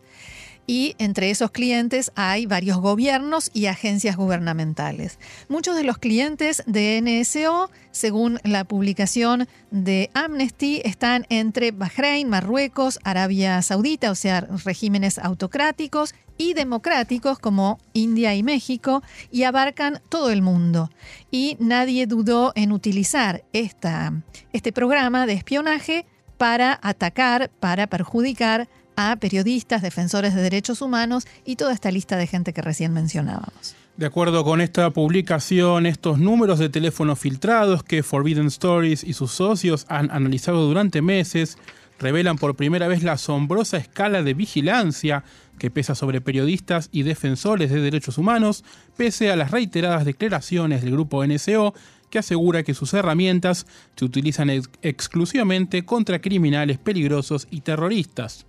y 0.66 0.96
entre 0.98 1.30
esos 1.30 1.52
clientes 1.52 2.12
hay 2.16 2.46
varios 2.46 2.78
gobiernos 2.78 3.52
y 3.54 3.66
agencias 3.66 4.16
gubernamentales. 4.16 5.20
Muchos 5.50 5.76
de 5.76 5.84
los 5.84 5.98
clientes 5.98 6.64
de 6.66 7.02
NSO, 7.02 7.70
según 7.92 8.40
la 8.44 8.64
publicación 8.64 9.48
de 9.72 10.10
Amnesty, 10.14 10.82
están 10.86 11.26
entre 11.30 11.72
Bahrein, 11.72 12.30
Marruecos, 12.30 13.00
Arabia 13.04 13.62
Saudita, 13.62 14.12
o 14.12 14.16
sea, 14.16 14.42
regímenes 14.64 15.20
autocráticos 15.20 16.16
y 16.38 16.54
democráticos 16.54 17.38
como 17.40 17.80
India 17.94 18.34
y 18.34 18.42
México, 18.42 19.04
y 19.32 19.44
abarcan 19.44 20.02
todo 20.10 20.32
el 20.32 20.42
mundo. 20.42 20.90
Y 21.30 21.58
nadie 21.60 22.08
dudó 22.08 22.54
en 22.56 22.72
utilizar 22.72 23.44
este 23.54 24.72
programa 24.72 25.28
de 25.28 25.34
espionaje 25.34 26.06
para 26.38 26.80
atacar, 26.82 27.52
para 27.60 27.88
perjudicar 27.88 28.68
a 28.96 29.16
periodistas, 29.18 29.82
defensores 29.82 30.36
de 30.36 30.42
derechos 30.42 30.82
humanos 30.82 31.26
y 31.46 31.56
toda 31.56 31.74
esta 31.74 31.92
lista 31.92 32.18
de 32.18 32.28
gente 32.28 32.54
que 32.54 32.62
recién 32.62 32.94
mencionábamos. 32.94 33.76
De 33.96 34.08
acuerdo 34.08 34.44
con 34.44 34.60
esta 34.60 34.90
publicación, 34.90 35.86
estos 35.86 36.18
números 36.18 36.58
de 36.58 36.70
teléfono 36.70 37.16
filtrados 37.16 37.84
que 37.84 38.02
Forbidden 38.02 38.48
Stories 38.48 39.04
y 39.04 39.14
sus 39.14 39.32
socios 39.32 39.86
han 39.88 40.10
analizado 40.10 40.66
durante 40.66 41.02
meses 41.02 41.58
revelan 42.00 42.38
por 42.38 42.56
primera 42.56 42.88
vez 42.88 43.04
la 43.04 43.14
asombrosa 43.14 43.78
escala 43.78 44.24
de 44.24 44.34
vigilancia 44.34 45.24
que 45.60 45.70
pesa 45.70 45.96
sobre 45.96 46.22
periodistas 46.22 46.90
y 46.92 47.04
defensores 47.04 47.72
de 47.72 47.82
derechos 47.82 48.18
humanos, 48.18 48.64
pese 48.98 49.32
a 49.32 49.36
las 49.36 49.52
reiteradas 49.52 50.06
declaraciones 50.06 50.82
del 50.82 50.92
grupo 50.92 51.26
NSO 51.26 51.74
que 52.10 52.20
asegura 52.20 52.64
que 52.64 52.74
sus 52.74 52.94
herramientas 52.94 53.66
se 53.96 54.06
utilizan 54.06 54.50
exclusivamente 54.82 55.86
contra 55.86 56.20
criminales 56.20 56.78
peligrosos 56.78 57.48
y 57.50 57.62
terroristas. 57.62 58.46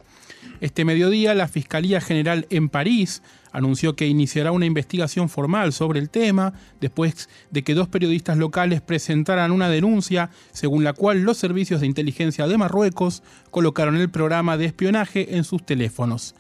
Este 0.61 0.85
mediodía, 0.85 1.35
la 1.35 1.49
Fiscalía 1.49 2.01
General 2.01 2.47
en 2.51 2.69
París 2.69 3.23
anunció 3.53 3.95
que 3.97 4.07
iniciará 4.07 4.51
una 4.51 4.67
investigación 4.67 5.29
formal 5.29 5.73
sobre 5.73 6.01
el 6.01 6.11
tema 6.11 6.55
después 6.81 7.29
de 7.51 7.63
que 7.63 7.75
dos 7.75 7.89
periodistas 7.89 8.37
locales 8.37 8.81
presentaran 8.81 9.53
una 9.53 9.69
denuncia 9.69 10.31
según 10.53 10.83
la 10.83 10.93
cual 10.93 11.23
los 11.23 11.37
servicios 11.37 11.81
de 11.81 11.87
inteligencia 11.87 12.47
de 12.47 12.59
Marruecos 12.59 13.23
colocaron 13.51 13.97
el 13.97 14.11
programa 14.11 14.57
de 14.57 14.67
espionaje 14.67 15.37
en 15.37 15.45
sus 15.45 15.65
teléfonos. 15.65 16.35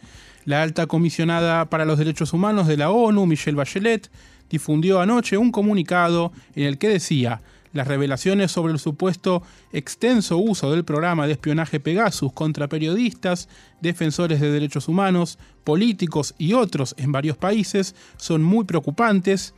La 0.44 0.62
alta 0.62 0.86
comisionada 0.86 1.70
para 1.70 1.84
los 1.84 1.98
derechos 1.98 2.32
humanos 2.32 2.66
de 2.66 2.76
la 2.76 2.90
ONU, 2.90 3.26
Michelle 3.26 3.56
Bachelet, 3.56 4.10
difundió 4.50 5.00
anoche 5.00 5.38
un 5.38 5.50
comunicado 5.50 6.32
en 6.54 6.64
el 6.64 6.78
que 6.78 6.88
decía 6.88 7.40
las 7.74 7.88
revelaciones 7.88 8.50
sobre 8.50 8.72
el 8.72 8.78
supuesto 8.78 9.42
extenso 9.72 10.38
uso 10.38 10.70
del 10.70 10.84
programa 10.84 11.26
de 11.26 11.32
espionaje 11.32 11.80
Pegasus 11.80 12.32
contra 12.32 12.68
periodistas, 12.68 13.50
defensores 13.82 14.40
de 14.40 14.50
derechos 14.50 14.88
humanos, 14.88 15.38
políticos 15.64 16.34
y 16.38 16.54
otros 16.54 16.94
en 16.96 17.12
varios 17.12 17.36
países 17.36 17.94
son 18.16 18.42
muy 18.42 18.64
preocupantes. 18.64 19.54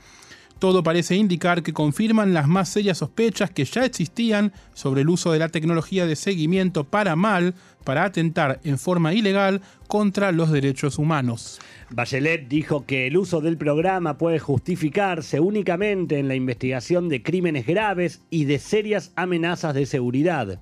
Todo 0.59 0.83
parece 0.83 1.15
indicar 1.15 1.63
que 1.63 1.75
confirman 1.75 2.33
las 2.33 2.49
más 2.49 2.71
serias 2.71 2.99
sospechas 2.99 3.51
que 3.51 3.67
ya 3.67 3.85
existían 3.85 4.55
sobre 4.73 5.03
el 5.03 5.11
uso 5.11 5.31
de 5.31 5.39
la 5.39 5.51
tecnología 5.51 6.07
de 6.07 6.17
seguimiento 6.17 6.85
para 6.85 7.15
mal 7.15 7.55
para 7.87 8.05
atentar 8.05 8.61
en 8.65 8.77
forma 8.77 9.15
ilegal 9.15 9.63
contra 9.89 10.33
los 10.33 10.51
derechos 10.51 10.99
humanos. 10.99 11.59
Bachelet 11.89 12.49
dijo 12.49 12.85
que 12.85 13.07
el 13.07 13.17
uso 13.17 13.41
del 13.41 13.57
programa 13.57 14.19
puede 14.19 14.41
justificarse 14.41 15.41
únicamente 15.41 16.19
en 16.19 16.29
la 16.29 16.35
investigación 16.35 17.09
de 17.09 17.23
crímenes 17.23 17.67
graves 17.67 18.21
y 18.29 18.45
de 18.45 18.59
serias 18.59 19.13
amenazas 19.17 19.73
de 19.75 19.87
seguridad 19.87 20.61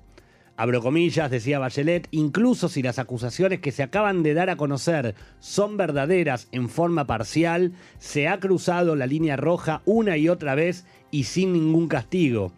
abro 0.57 0.81
comillas, 0.81 1.31
decía 1.31 1.59
Bachelet, 1.59 2.07
incluso 2.11 2.69
si 2.69 2.81
las 2.81 2.99
acusaciones 2.99 3.59
que 3.59 3.71
se 3.71 3.83
acaban 3.83 4.23
de 4.23 4.33
dar 4.33 4.49
a 4.49 4.55
conocer 4.55 5.15
son 5.39 5.77
verdaderas 5.77 6.47
en 6.51 6.69
forma 6.69 7.05
parcial, 7.05 7.73
se 7.99 8.27
ha 8.27 8.39
cruzado 8.39 8.95
la 8.95 9.07
línea 9.07 9.35
roja 9.35 9.81
una 9.85 10.17
y 10.17 10.29
otra 10.29 10.55
vez 10.55 10.85
y 11.11 11.25
sin 11.25 11.53
ningún 11.53 11.87
castigo. 11.87 12.53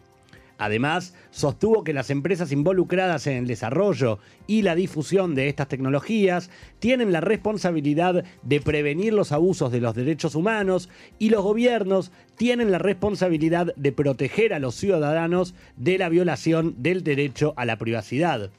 Además, 0.57 1.13
sostuvo 1.29 1.83
que 1.83 1.93
las 1.93 2.09
empresas 2.09 2.51
involucradas 2.51 3.27
en 3.27 3.37
el 3.37 3.47
desarrollo 3.47 4.19
y 4.47 4.63
la 4.63 4.73
difusión 4.73 5.35
de 5.35 5.49
estas 5.49 5.67
tecnologías 5.67 6.49
tienen 6.79 7.11
la 7.11 7.21
responsabilidad 7.21 8.23
de 8.41 8.61
prevenir 8.61 9.13
los 9.13 9.31
abusos 9.31 9.71
de 9.71 9.81
los 9.81 9.93
derechos 9.93 10.33
humanos 10.33 10.89
y 11.19 11.29
los 11.29 11.43
gobiernos 11.43 12.11
tienen 12.37 12.71
la 12.71 12.79
responsabilidad 12.79 13.73
de 13.75 13.91
proteger 13.91 14.53
a 14.53 14.59
los 14.59 14.73
ciudadanos 14.75 15.53
de 15.75 15.99
la 15.99 16.09
violación 16.09 16.75
del 16.79 17.03
derecho 17.03 17.53
a 17.55 17.65
la 17.65 17.77
privacidad. 17.77 18.49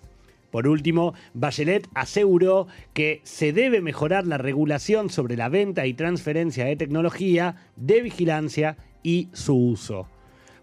Por 0.50 0.66
último, 0.66 1.14
Bachelet 1.34 1.86
aseguró 1.94 2.68
que 2.94 3.20
se 3.24 3.52
debe 3.52 3.80
mejorar 3.82 4.26
la 4.26 4.38
regulación 4.38 5.10
sobre 5.10 5.36
la 5.36 5.48
venta 5.48 5.86
y 5.86 5.94
transferencia 5.94 6.64
de 6.64 6.76
tecnología 6.76 7.56
de 7.76 8.00
vigilancia 8.02 8.76
y 9.02 9.28
su 9.32 9.54
uso. 9.56 10.08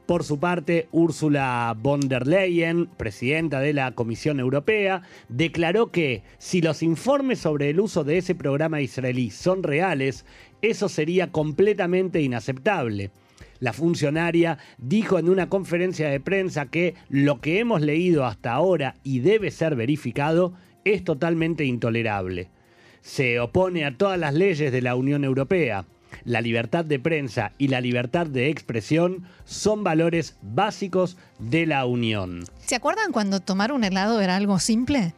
Por 0.06 0.24
su 0.24 0.40
parte, 0.40 0.88
Ursula 0.92 1.76
von 1.82 2.02
der 2.02 2.28
Leyen, 2.28 2.86
presidenta 2.86 3.60
de 3.60 3.74
la 3.74 3.94
Comisión 3.94 4.40
Europea, 4.40 5.02
declaró 5.30 5.92
que 5.92 6.22
si 6.38 6.62
los 6.62 6.84
informes 6.84 7.40
sobre 7.40 7.72
el 7.72 7.80
uso 7.80 8.04
de 8.04 8.20
ese 8.20 8.36
programa 8.36 8.82
israelí 8.82 9.32
son 9.32 9.64
reales, 9.64 10.24
eso 10.62 10.90
sería 10.90 11.32
completamente 11.32 12.22
inaceptable. 12.22 13.10
La 13.60 13.74
funcionaria 13.74 14.60
dijo 14.78 15.18
en 15.18 15.28
una 15.28 15.50
conferencia 15.50 16.08
de 16.10 16.20
prensa 16.20 16.68
que 16.68 16.94
lo 17.10 17.42
que 17.42 17.60
hemos 17.60 17.82
leído 17.82 18.26
hasta 18.26 18.54
ahora 18.54 18.98
y 19.04 19.20
debe 19.20 19.50
ser 19.50 19.76
verificado 19.76 20.54
es 20.84 21.04
totalmente 21.04 21.66
intolerable. 21.66 22.50
Se 23.02 23.40
opone 23.40 23.86
a 23.86 23.98
todas 23.98 24.20
las 24.20 24.36
leyes 24.36 24.72
de 24.72 24.82
la 24.84 24.96
Unión 24.96 25.24
Europea 25.24 25.86
la 26.26 26.42
libertad 26.42 26.84
de 26.84 27.00
prensa 27.00 27.54
y 27.58 27.70
la 27.70 27.80
libertad 27.80 28.28
de 28.28 28.50
expresión 28.50 29.24
son 29.46 29.84
valores 29.84 30.36
básicos 30.42 31.18
de 31.40 31.66
la 31.66 31.86
Unión. 31.86 32.44
¿Se 32.66 32.76
acuerdan 32.76 33.12
cuando 33.12 33.40
tomar 33.40 33.72
un 33.72 33.84
helado 33.84 34.20
era 34.20 34.36
algo 34.36 34.60
simple? 34.60 35.14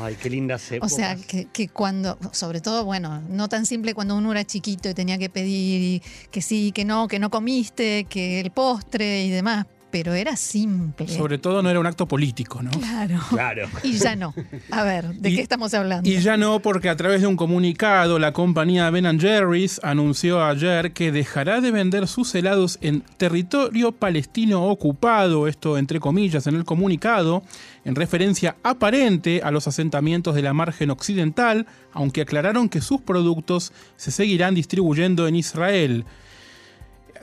Ay, 0.00 0.16
qué 0.20 0.30
linda 0.30 0.56
épocas. 0.70 0.92
O 0.92 0.96
sea, 0.96 1.16
que, 1.16 1.68
cuando, 1.68 2.18
sobre 2.32 2.60
todo, 2.60 2.84
bueno, 2.84 3.20
no 3.28 3.48
tan 3.48 3.66
simple 3.66 3.92
cuando 3.92 4.16
uno 4.16 4.32
era 4.32 4.44
chiquito 4.44 4.88
y 4.88 4.94
tenía 4.94 5.18
que 5.18 5.28
pedir 5.28 6.02
que 6.30 6.40
sí, 6.40 6.72
que 6.72 6.84
no, 6.84 7.06
que 7.06 7.18
no 7.18 7.30
comiste, 7.30 8.04
que 8.08 8.40
el 8.40 8.50
postre 8.50 9.24
y 9.24 9.30
demás 9.30 9.66
pero 9.90 10.14
era 10.14 10.36
simple. 10.36 11.08
Sobre 11.08 11.38
todo 11.38 11.62
no 11.62 11.70
era 11.70 11.80
un 11.80 11.86
acto 11.86 12.06
político, 12.06 12.62
¿no? 12.62 12.70
Claro. 12.70 13.18
claro. 13.30 13.68
Y 13.82 13.92
ya 13.98 14.16
no. 14.16 14.34
A 14.70 14.84
ver, 14.84 15.14
¿de 15.14 15.30
qué 15.30 15.40
estamos 15.40 15.72
hablando? 15.74 16.08
Y 16.08 16.18
ya 16.18 16.36
no, 16.36 16.60
porque 16.60 16.88
a 16.88 16.96
través 16.96 17.20
de 17.20 17.26
un 17.26 17.36
comunicado, 17.36 18.18
la 18.18 18.32
compañía 18.32 18.90
Ben 18.90 19.18
Jerry's 19.18 19.80
anunció 19.82 20.44
ayer 20.44 20.92
que 20.92 21.12
dejará 21.12 21.60
de 21.60 21.70
vender 21.70 22.06
sus 22.06 22.34
helados 22.34 22.78
en 22.82 23.02
territorio 23.16 23.92
palestino 23.92 24.64
ocupado, 24.66 25.48
esto 25.48 25.78
entre 25.78 26.00
comillas 26.00 26.46
en 26.46 26.54
el 26.54 26.64
comunicado, 26.64 27.42
en 27.84 27.94
referencia 27.94 28.56
aparente 28.62 29.40
a 29.42 29.50
los 29.50 29.66
asentamientos 29.66 30.34
de 30.34 30.42
la 30.42 30.52
margen 30.52 30.90
occidental, 30.90 31.66
aunque 31.92 32.22
aclararon 32.22 32.68
que 32.68 32.80
sus 32.80 33.00
productos 33.00 33.72
se 33.96 34.10
seguirán 34.10 34.54
distribuyendo 34.54 35.26
en 35.26 35.36
Israel. 35.36 36.04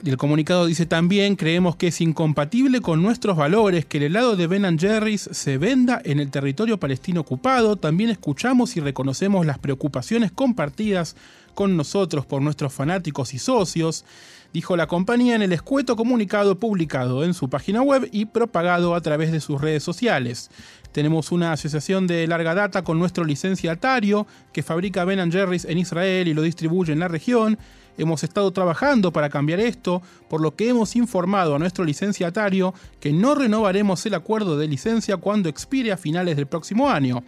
El 0.04 0.16
comunicado 0.18 0.66
dice 0.66 0.84
también, 0.84 1.36
creemos 1.36 1.76
que 1.76 1.88
es 1.88 2.00
incompatible 2.00 2.80
con 2.80 3.02
nuestros 3.02 3.36
valores 3.36 3.86
que 3.86 3.96
el 3.96 4.04
helado 4.04 4.36
de 4.36 4.46
Ben 4.46 4.78
Jerry's 4.78 5.28
se 5.32 5.58
venda 5.58 6.00
en 6.04 6.20
el 6.20 6.30
territorio 6.30 6.78
palestino 6.78 7.22
ocupado. 7.22 7.76
También 7.76 8.10
escuchamos 8.10 8.76
y 8.76 8.80
reconocemos 8.80 9.46
las 9.46 9.58
preocupaciones 9.58 10.32
compartidas 10.32 11.16
con 11.54 11.76
nosotros 11.76 12.26
por 12.26 12.42
nuestros 12.42 12.72
fanáticos 12.72 13.32
y 13.32 13.38
socios. 13.38 14.04
dijo 14.52 14.76
la 14.76 14.86
compañía 14.86 15.34
en 15.34 15.42
el 15.42 15.52
escueto 15.52 15.96
comunicado 15.96 16.58
publicado 16.58 17.24
en 17.24 17.32
su 17.32 17.48
página 17.48 17.82
web 17.82 18.08
y 18.12 18.26
propagado 18.26 18.94
a 18.94 19.00
través 19.00 19.32
de 19.32 19.40
sus 19.40 19.60
redes 19.60 19.82
sociales. 19.82 20.50
Tenemos 20.92 21.32
una 21.32 21.52
asociación 21.52 22.06
de 22.06 22.26
larga 22.26 22.54
data 22.54 22.84
con 22.84 22.98
nuestro 22.98 23.24
licenciatario 23.24 24.26
que 24.52 24.62
fabrica 24.62 25.04
Ben 25.04 25.32
Jerry's 25.32 25.64
en 25.64 25.78
Israel 25.78 26.28
y 26.28 26.34
lo 26.34 26.42
distribuye 26.42 26.92
en 26.92 27.00
la 27.00 27.08
región. 27.08 27.58
Hemos 27.98 28.24
estado 28.24 28.50
trabajando 28.52 29.12
para 29.12 29.30
cambiar 29.30 29.60
esto, 29.60 30.02
por 30.28 30.40
lo 30.40 30.54
que 30.54 30.68
hemos 30.68 30.96
informado 30.96 31.54
a 31.54 31.58
nuestro 31.58 31.84
licenciatario 31.84 32.74
que 33.00 33.12
no 33.12 33.34
renovaremos 33.34 34.04
el 34.06 34.14
acuerdo 34.14 34.58
de 34.58 34.68
licencia 34.68 35.16
cuando 35.16 35.48
expire 35.48 35.92
a 35.92 35.96
finales 35.96 36.36
del 36.36 36.46
próximo 36.46 36.88
año. 36.90 37.22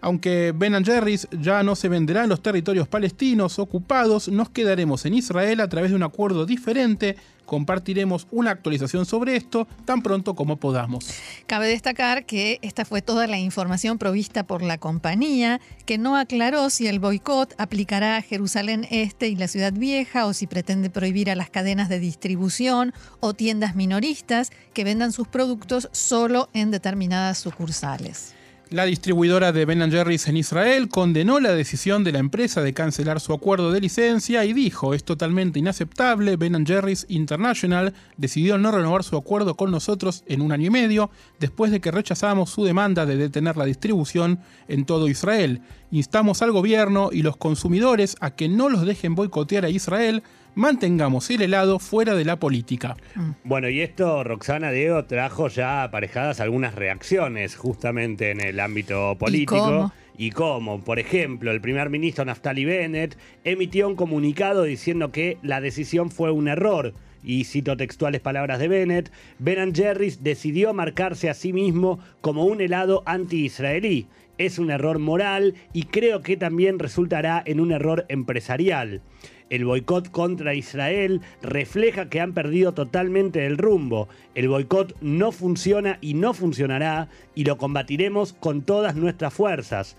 Aunque 0.00 0.52
Ben 0.54 0.84
Jerry's 0.84 1.28
ya 1.32 1.62
no 1.62 1.74
se 1.74 1.88
venderá 1.88 2.24
en 2.24 2.28
los 2.28 2.42
territorios 2.42 2.88
palestinos 2.88 3.58
ocupados, 3.58 4.28
nos 4.28 4.50
quedaremos 4.50 5.04
en 5.06 5.14
Israel 5.14 5.60
a 5.60 5.68
través 5.68 5.90
de 5.90 5.96
un 5.96 6.02
acuerdo 6.02 6.46
diferente 6.46 7.16
compartiremos 7.48 8.28
una 8.30 8.50
actualización 8.50 9.06
sobre 9.06 9.34
esto 9.34 9.66
tan 9.86 10.02
pronto 10.02 10.34
como 10.34 10.58
podamos. 10.58 11.10
Cabe 11.46 11.66
destacar 11.66 12.26
que 12.26 12.58
esta 12.60 12.84
fue 12.84 13.00
toda 13.00 13.26
la 13.26 13.38
información 13.38 13.96
provista 13.96 14.46
por 14.46 14.62
la 14.62 14.76
compañía, 14.76 15.60
que 15.86 15.96
no 15.96 16.16
aclaró 16.16 16.68
si 16.68 16.86
el 16.86 17.00
boicot 17.00 17.54
aplicará 17.56 18.18
a 18.18 18.22
Jerusalén 18.22 18.86
Este 18.90 19.28
y 19.28 19.34
la 19.36 19.48
Ciudad 19.48 19.72
Vieja 19.72 20.26
o 20.26 20.34
si 20.34 20.46
pretende 20.46 20.90
prohibir 20.90 21.30
a 21.30 21.34
las 21.34 21.48
cadenas 21.48 21.88
de 21.88 21.98
distribución 21.98 22.92
o 23.20 23.32
tiendas 23.32 23.74
minoristas 23.74 24.50
que 24.74 24.84
vendan 24.84 25.12
sus 25.12 25.26
productos 25.26 25.88
solo 25.92 26.50
en 26.52 26.70
determinadas 26.70 27.38
sucursales. 27.38 28.34
La 28.70 28.84
distribuidora 28.84 29.50
de 29.50 29.64
Ben 29.64 29.90
Jerry's 29.90 30.28
en 30.28 30.36
Israel 30.36 30.90
condenó 30.90 31.40
la 31.40 31.52
decisión 31.52 32.04
de 32.04 32.12
la 32.12 32.18
empresa 32.18 32.60
de 32.60 32.74
cancelar 32.74 33.18
su 33.18 33.32
acuerdo 33.32 33.72
de 33.72 33.80
licencia 33.80 34.44
y 34.44 34.52
dijo, 34.52 34.92
es 34.92 35.04
totalmente 35.04 35.58
inaceptable, 35.58 36.36
Ben 36.36 36.66
Jerry's 36.66 37.06
International 37.08 37.94
decidió 38.18 38.58
no 38.58 38.70
renovar 38.70 39.04
su 39.04 39.16
acuerdo 39.16 39.54
con 39.54 39.70
nosotros 39.70 40.22
en 40.26 40.42
un 40.42 40.52
año 40.52 40.66
y 40.66 40.70
medio 40.70 41.10
después 41.40 41.72
de 41.72 41.80
que 41.80 41.90
rechazamos 41.90 42.50
su 42.50 42.62
demanda 42.62 43.06
de 43.06 43.16
detener 43.16 43.56
la 43.56 43.64
distribución 43.64 44.40
en 44.68 44.84
todo 44.84 45.08
Israel. 45.08 45.62
Instamos 45.90 46.42
al 46.42 46.52
gobierno 46.52 47.08
y 47.10 47.22
los 47.22 47.38
consumidores 47.38 48.16
a 48.20 48.32
que 48.32 48.50
no 48.50 48.68
los 48.68 48.84
dejen 48.84 49.14
boicotear 49.14 49.64
a 49.64 49.70
Israel 49.70 50.22
mantengamos 50.58 51.30
el 51.30 51.42
helado 51.42 51.78
fuera 51.78 52.16
de 52.16 52.24
la 52.24 52.40
política. 52.40 52.96
Bueno, 53.44 53.68
y 53.68 53.80
esto, 53.80 54.24
Roxana 54.24 54.72
Diego, 54.72 55.04
trajo 55.04 55.46
ya 55.46 55.84
aparejadas 55.84 56.40
algunas 56.40 56.74
reacciones 56.74 57.54
justamente 57.54 58.32
en 58.32 58.40
el 58.40 58.58
ámbito 58.58 59.16
político. 59.16 59.92
¿Y 60.16 60.32
cómo? 60.32 60.82
Por 60.82 60.98
ejemplo, 60.98 61.52
el 61.52 61.60
primer 61.60 61.90
ministro 61.90 62.24
Naftali 62.24 62.64
Bennett 62.64 63.16
emitió 63.44 63.86
un 63.86 63.94
comunicado 63.94 64.64
diciendo 64.64 65.12
que 65.12 65.38
la 65.44 65.60
decisión 65.60 66.10
fue 66.10 66.32
un 66.32 66.48
error. 66.48 66.92
Y 67.22 67.44
cito 67.44 67.76
textuales 67.76 68.20
palabras 68.20 68.58
de 68.58 68.66
Bennett, 68.66 69.12
Ben 69.38 69.72
Jerry's 69.72 70.24
decidió 70.24 70.74
marcarse 70.74 71.30
a 71.30 71.34
sí 71.34 71.52
mismo 71.52 72.00
como 72.20 72.44
un 72.44 72.60
helado 72.60 73.04
anti-israelí. 73.06 74.08
Es 74.38 74.58
un 74.58 74.72
error 74.72 74.98
moral 74.98 75.54
y 75.72 75.84
creo 75.84 76.20
que 76.22 76.36
también 76.36 76.80
resultará 76.80 77.42
en 77.46 77.60
un 77.60 77.70
error 77.70 78.06
empresarial. 78.08 79.02
El 79.50 79.64
boicot 79.64 80.10
contra 80.10 80.54
Israel 80.54 81.22
refleja 81.42 82.08
que 82.08 82.20
han 82.20 82.34
perdido 82.34 82.74
totalmente 82.74 83.46
el 83.46 83.56
rumbo. 83.56 84.08
El 84.34 84.48
boicot 84.48 84.94
no 85.00 85.32
funciona 85.32 85.98
y 86.00 86.14
no 86.14 86.34
funcionará 86.34 87.08
y 87.34 87.44
lo 87.44 87.56
combatiremos 87.56 88.34
con 88.34 88.62
todas 88.62 88.94
nuestras 88.94 89.32
fuerzas. 89.32 89.96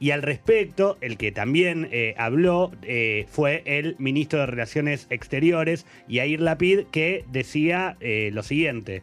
Y 0.00 0.12
al 0.12 0.22
respecto, 0.22 0.96
el 1.00 1.16
que 1.16 1.32
también 1.32 1.88
eh, 1.90 2.14
habló 2.18 2.70
eh, 2.82 3.26
fue 3.30 3.62
el 3.66 3.96
ministro 3.98 4.40
de 4.40 4.46
Relaciones 4.46 5.06
Exteriores, 5.10 5.86
Yair 6.08 6.40
Lapid, 6.40 6.86
que 6.92 7.24
decía 7.32 7.96
eh, 8.00 8.30
lo 8.32 8.42
siguiente. 8.42 9.02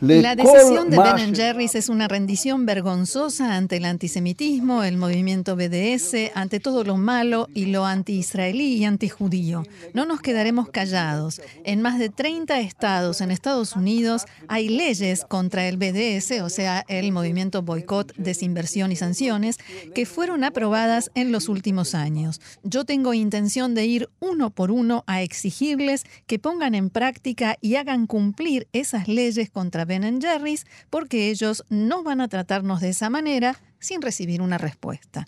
La 0.00 0.36
decisión 0.36 0.90
de 0.90 0.96
Ben 0.96 1.34
Jerry's 1.34 1.74
es 1.74 1.88
una 1.88 2.06
rendición 2.06 2.66
vergonzosa 2.66 3.56
ante 3.56 3.78
el 3.78 3.84
antisemitismo, 3.84 4.84
el 4.84 4.96
movimiento 4.96 5.56
BDS, 5.56 6.30
ante 6.34 6.60
todo 6.60 6.84
lo 6.84 6.96
malo 6.96 7.48
y 7.52 7.66
lo 7.66 7.84
anti-israelí 7.84 8.76
y 8.76 8.84
anti-judío. 8.84 9.64
No 9.94 10.06
nos 10.06 10.20
quedaremos 10.20 10.68
callados. 10.68 11.40
En 11.64 11.82
más 11.82 11.98
de 11.98 12.10
30 12.10 12.60
estados 12.60 13.20
en 13.20 13.32
Estados 13.32 13.74
Unidos 13.74 14.26
hay 14.46 14.68
leyes 14.68 15.24
contra 15.24 15.66
el 15.66 15.78
BDS, 15.78 16.42
o 16.42 16.48
sea, 16.48 16.84
el 16.86 17.10
movimiento 17.10 17.62
boicot, 17.62 18.14
desinversión 18.16 18.92
y 18.92 18.96
sanciones, 18.96 19.58
que 19.96 20.06
fueron 20.06 20.44
aprobadas 20.44 21.10
en 21.16 21.32
los 21.32 21.48
últimos 21.48 21.96
años. 21.96 22.40
Yo 22.62 22.84
tengo 22.84 23.14
intención 23.14 23.74
de 23.74 23.86
ir 23.86 24.08
uno 24.20 24.50
por 24.50 24.70
uno 24.70 25.02
a 25.08 25.22
exigirles 25.22 26.04
que 26.28 26.38
pongan 26.38 26.76
en 26.76 26.88
práctica 26.88 27.56
y 27.60 27.74
hagan 27.74 28.06
cumplir 28.06 28.68
esas 28.72 29.08
leyes 29.08 29.50
contra 29.50 29.87
Ben 29.88 30.20
Jerry's 30.20 30.66
porque 30.90 31.30
ellos 31.30 31.64
no 31.68 32.04
van 32.04 32.20
a 32.20 32.28
tratarnos 32.28 32.80
de 32.80 32.90
esa 32.90 33.10
manera 33.10 33.58
sin 33.80 34.00
recibir 34.02 34.40
una 34.40 34.58
respuesta. 34.58 35.26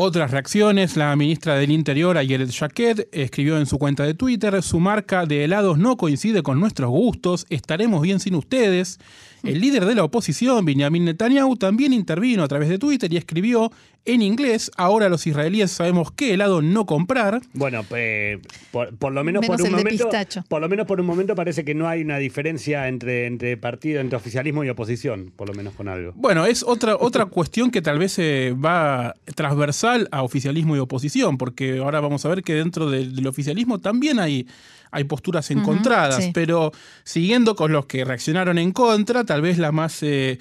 Otras 0.00 0.30
reacciones, 0.30 0.96
la 0.96 1.16
ministra 1.16 1.56
del 1.56 1.72
Interior, 1.72 2.16
Ayelet 2.16 2.50
Shaked, 2.50 3.08
escribió 3.10 3.58
en 3.58 3.66
su 3.66 3.78
cuenta 3.78 4.04
de 4.04 4.14
Twitter, 4.14 4.62
su 4.62 4.78
marca 4.78 5.26
de 5.26 5.42
helados 5.42 5.76
no 5.76 5.96
coincide 5.96 6.44
con 6.44 6.60
nuestros 6.60 6.88
gustos, 6.88 7.46
estaremos 7.50 8.02
bien 8.02 8.20
sin 8.20 8.36
ustedes. 8.36 9.00
El 9.42 9.60
líder 9.60 9.84
de 9.84 9.94
la 9.94 10.04
oposición, 10.04 10.64
Benjamin 10.64 11.04
Netanyahu, 11.04 11.56
también 11.56 11.92
intervino 11.92 12.42
a 12.42 12.48
través 12.48 12.68
de 12.68 12.78
Twitter 12.78 13.12
y 13.12 13.16
escribió 13.16 13.70
en 14.04 14.22
inglés, 14.22 14.70
ahora 14.76 15.08
los 15.08 15.26
israelíes 15.26 15.70
sabemos 15.70 16.10
qué 16.12 16.32
helado 16.32 16.62
no 16.62 16.86
comprar. 16.86 17.42
Bueno, 17.52 17.84
por, 17.84 19.12
lo 19.12 19.22
menos, 19.22 19.46
por 19.46 19.60
un 19.60 19.70
momento, 19.70 20.08
por 20.48 20.60
lo 20.62 20.68
menos 20.68 20.86
por 20.86 21.00
un 21.00 21.06
momento 21.06 21.34
parece 21.34 21.62
que 21.62 21.74
no 21.74 21.86
hay 21.86 22.00
una 22.00 22.16
diferencia 22.16 22.88
entre, 22.88 23.26
entre 23.26 23.58
partido, 23.58 24.00
entre 24.00 24.16
oficialismo 24.16 24.64
y 24.64 24.70
oposición, 24.70 25.30
por 25.36 25.48
lo 25.48 25.54
menos 25.54 25.74
con 25.74 25.88
algo. 25.88 26.12
Bueno, 26.14 26.46
es 26.46 26.62
otra, 26.62 26.96
otra 26.98 27.26
cuestión 27.26 27.70
que 27.70 27.82
tal 27.82 27.98
vez 27.98 28.18
eh, 28.18 28.54
va 28.54 29.14
transversal 29.34 30.08
a 30.10 30.22
oficialismo 30.22 30.74
y 30.74 30.78
oposición, 30.78 31.36
porque 31.36 31.78
ahora 31.78 32.00
vamos 32.00 32.24
a 32.24 32.30
ver 32.30 32.42
que 32.42 32.54
dentro 32.54 32.90
del 32.90 33.26
oficialismo 33.26 33.78
también 33.78 34.20
hay 34.20 34.46
hay 34.90 35.04
posturas 35.04 35.50
encontradas, 35.50 36.30
pero 36.32 36.72
siguiendo 37.04 37.56
con 37.56 37.72
los 37.72 37.86
que 37.86 38.04
reaccionaron 38.04 38.58
en 38.58 38.72
contra, 38.72 39.24
tal 39.24 39.42
vez 39.42 39.58
la 39.58 39.72
más 39.72 40.02
eh, 40.02 40.38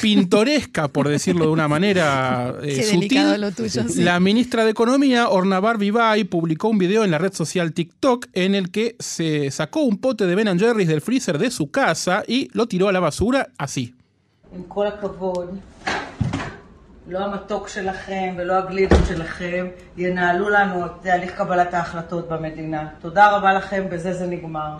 pintoresca, 0.00 0.88
por 0.88 1.08
decirlo 1.08 1.44
de 1.44 1.50
una 1.50 1.68
manera 1.68 2.54
eh, 2.62 2.82
sutil, 2.82 4.04
la 4.04 4.20
ministra 4.20 4.64
de 4.64 4.70
Economía, 4.70 5.28
Orna 5.28 5.60
Barbie 5.60 6.24
publicó 6.24 6.68
un 6.68 6.78
video 6.78 7.04
en 7.04 7.10
la 7.10 7.18
red 7.18 7.32
social 7.32 7.72
TikTok 7.72 8.26
en 8.32 8.54
el 8.54 8.70
que 8.70 8.96
se 8.98 9.50
sacó 9.50 9.80
un 9.80 9.98
pote 9.98 10.26
de 10.26 10.34
Ben 10.34 10.58
Jerry's 10.58 10.88
del 10.88 11.00
freezer 11.00 11.38
de 11.38 11.50
su 11.50 11.70
casa 11.70 12.22
y 12.26 12.48
lo 12.52 12.66
tiró 12.66 12.88
a 12.88 12.92
la 12.92 13.00
basura 13.00 13.48
así. 13.58 13.94
לא 17.06 17.18
המתוק 17.18 17.68
שלכם 17.68 18.34
ולא 18.36 18.52
הגלידות 18.52 19.06
שלכם 19.08 19.66
ינהלו 19.96 20.48
לנו 20.48 20.86
את 20.86 20.90
תהליך 21.02 21.36
קבלת 21.36 21.74
ההחלטות 21.74 22.28
במדינה. 22.28 22.86
תודה 23.00 23.36
רבה 23.36 23.52
לכם, 23.52 23.86
בזה 23.90 24.12
זה 24.12 24.26
נגמר. 24.26 24.76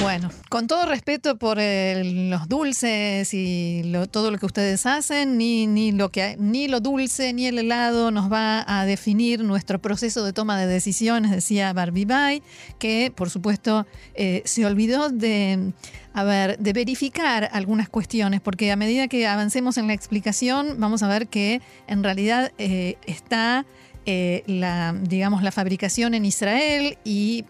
Bueno, 0.00 0.30
con 0.48 0.66
todo 0.66 0.86
respeto 0.86 1.36
por 1.36 1.58
los 1.58 2.48
dulces 2.48 3.34
y 3.34 3.82
todo 4.10 4.30
lo 4.30 4.38
que 4.38 4.46
ustedes 4.46 4.86
hacen, 4.86 5.36
ni, 5.36 5.66
ni, 5.66 5.92
lo 5.92 6.08
que, 6.08 6.36
ni 6.38 6.68
lo 6.68 6.80
dulce 6.80 7.34
ni 7.34 7.46
el 7.46 7.58
helado 7.58 8.10
nos 8.10 8.32
va 8.32 8.64
a 8.66 8.86
definir 8.86 9.44
nuestro 9.44 9.78
proceso 9.78 10.24
de 10.24 10.32
toma 10.32 10.58
de 10.58 10.66
decisiones, 10.66 11.30
decía 11.30 11.74
Barbie 11.74 12.06
Bay, 12.06 12.42
que 12.78 13.12
por 13.14 13.28
supuesto 13.28 13.86
eh, 14.14 14.40
se 14.46 14.64
olvidó 14.64 15.10
de, 15.10 15.72
a 16.14 16.24
ver, 16.24 16.58
de 16.58 16.72
verificar 16.72 17.50
algunas 17.52 17.90
cuestiones, 17.90 18.40
porque 18.40 18.72
a 18.72 18.76
medida 18.76 19.06
que 19.06 19.26
avancemos 19.26 19.76
en 19.76 19.86
la 19.86 19.92
explicación 19.92 20.76
vamos 20.78 21.02
a 21.02 21.08
ver 21.08 21.28
que 21.28 21.60
en 21.86 22.02
realidad 22.02 22.52
eh, 22.56 22.96
está 23.06 23.66
eh, 24.06 24.42
la, 24.46 24.94
digamos, 24.98 25.42
la 25.42 25.52
fabricación 25.52 26.14
en 26.14 26.24
Israel 26.24 26.96
y 27.04 27.44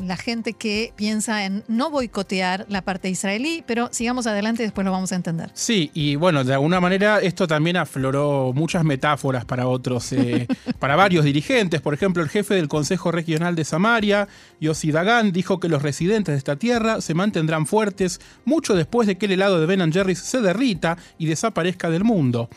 la 0.00 0.16
gente 0.16 0.52
que 0.52 0.92
piensa 0.94 1.44
en 1.44 1.64
no 1.68 1.90
boicotear 1.90 2.64
la 2.68 2.82
parte 2.82 3.08
israelí, 3.08 3.64
pero 3.66 3.88
sigamos 3.92 4.26
adelante 4.26 4.62
y 4.62 4.66
después 4.66 4.84
lo 4.84 4.92
vamos 4.92 5.12
a 5.12 5.16
entender. 5.16 5.50
Sí, 5.54 5.90
y 5.94 6.14
bueno, 6.16 6.44
de 6.44 6.54
alguna 6.54 6.80
manera 6.80 7.20
esto 7.20 7.46
también 7.46 7.76
afloró 7.76 8.52
muchas 8.54 8.84
metáforas 8.84 9.44
para 9.44 9.66
otros, 9.66 10.12
eh, 10.12 10.46
para 10.78 10.96
varios 10.96 11.24
dirigentes. 11.24 11.80
Por 11.80 11.94
ejemplo, 11.94 12.22
el 12.22 12.28
jefe 12.28 12.54
del 12.54 12.68
Consejo 12.68 13.10
Regional 13.10 13.56
de 13.56 13.64
Samaria, 13.64 14.28
Yossi 14.60 14.92
Dagan, 14.92 15.32
dijo 15.32 15.58
que 15.60 15.68
los 15.68 15.82
residentes 15.82 16.34
de 16.34 16.38
esta 16.38 16.56
tierra 16.56 17.00
se 17.00 17.14
mantendrán 17.14 17.66
fuertes 17.66 18.20
mucho 18.44 18.74
después 18.74 19.08
de 19.08 19.18
que 19.18 19.26
el 19.26 19.32
helado 19.32 19.60
de 19.60 19.66
Ben 19.66 19.92
Jerry's 19.92 20.20
se 20.20 20.40
derrita 20.40 20.96
y 21.18 21.26
desaparezca 21.26 21.90
del 21.90 22.04
mundo. 22.04 22.48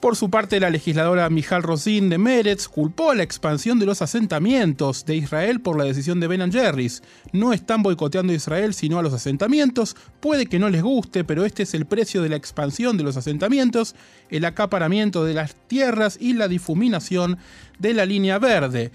Por 0.00 0.14
su 0.14 0.28
parte, 0.28 0.60
la 0.60 0.68
legisladora 0.68 1.30
Mijal 1.30 1.62
Rosin 1.62 2.10
de 2.10 2.18
Meretz 2.18 2.68
culpó 2.68 3.14
la 3.14 3.22
expansión 3.22 3.78
de 3.78 3.86
los 3.86 4.02
asentamientos 4.02 5.06
de 5.06 5.16
Israel 5.16 5.60
por 5.60 5.78
la 5.78 5.84
decisión 5.84 6.20
de 6.20 6.26
Ben 6.26 6.52
Jerry's. 6.52 7.02
No 7.32 7.54
están 7.54 7.82
boicoteando 7.82 8.32
a 8.32 8.36
Israel 8.36 8.74
sino 8.74 8.98
a 8.98 9.02
los 9.02 9.14
asentamientos. 9.14 9.96
Puede 10.20 10.46
que 10.46 10.58
no 10.58 10.68
les 10.68 10.82
guste, 10.82 11.24
pero 11.24 11.46
este 11.46 11.62
es 11.62 11.72
el 11.72 11.86
precio 11.86 12.22
de 12.22 12.28
la 12.28 12.36
expansión 12.36 12.98
de 12.98 13.04
los 13.04 13.16
asentamientos, 13.16 13.94
el 14.28 14.44
acaparamiento 14.44 15.24
de 15.24 15.32
las 15.32 15.56
tierras 15.66 16.18
y 16.20 16.34
la 16.34 16.48
difuminación 16.48 17.38
de 17.78 17.94
la 17.94 18.04
línea 18.04 18.38
verde 18.38 18.92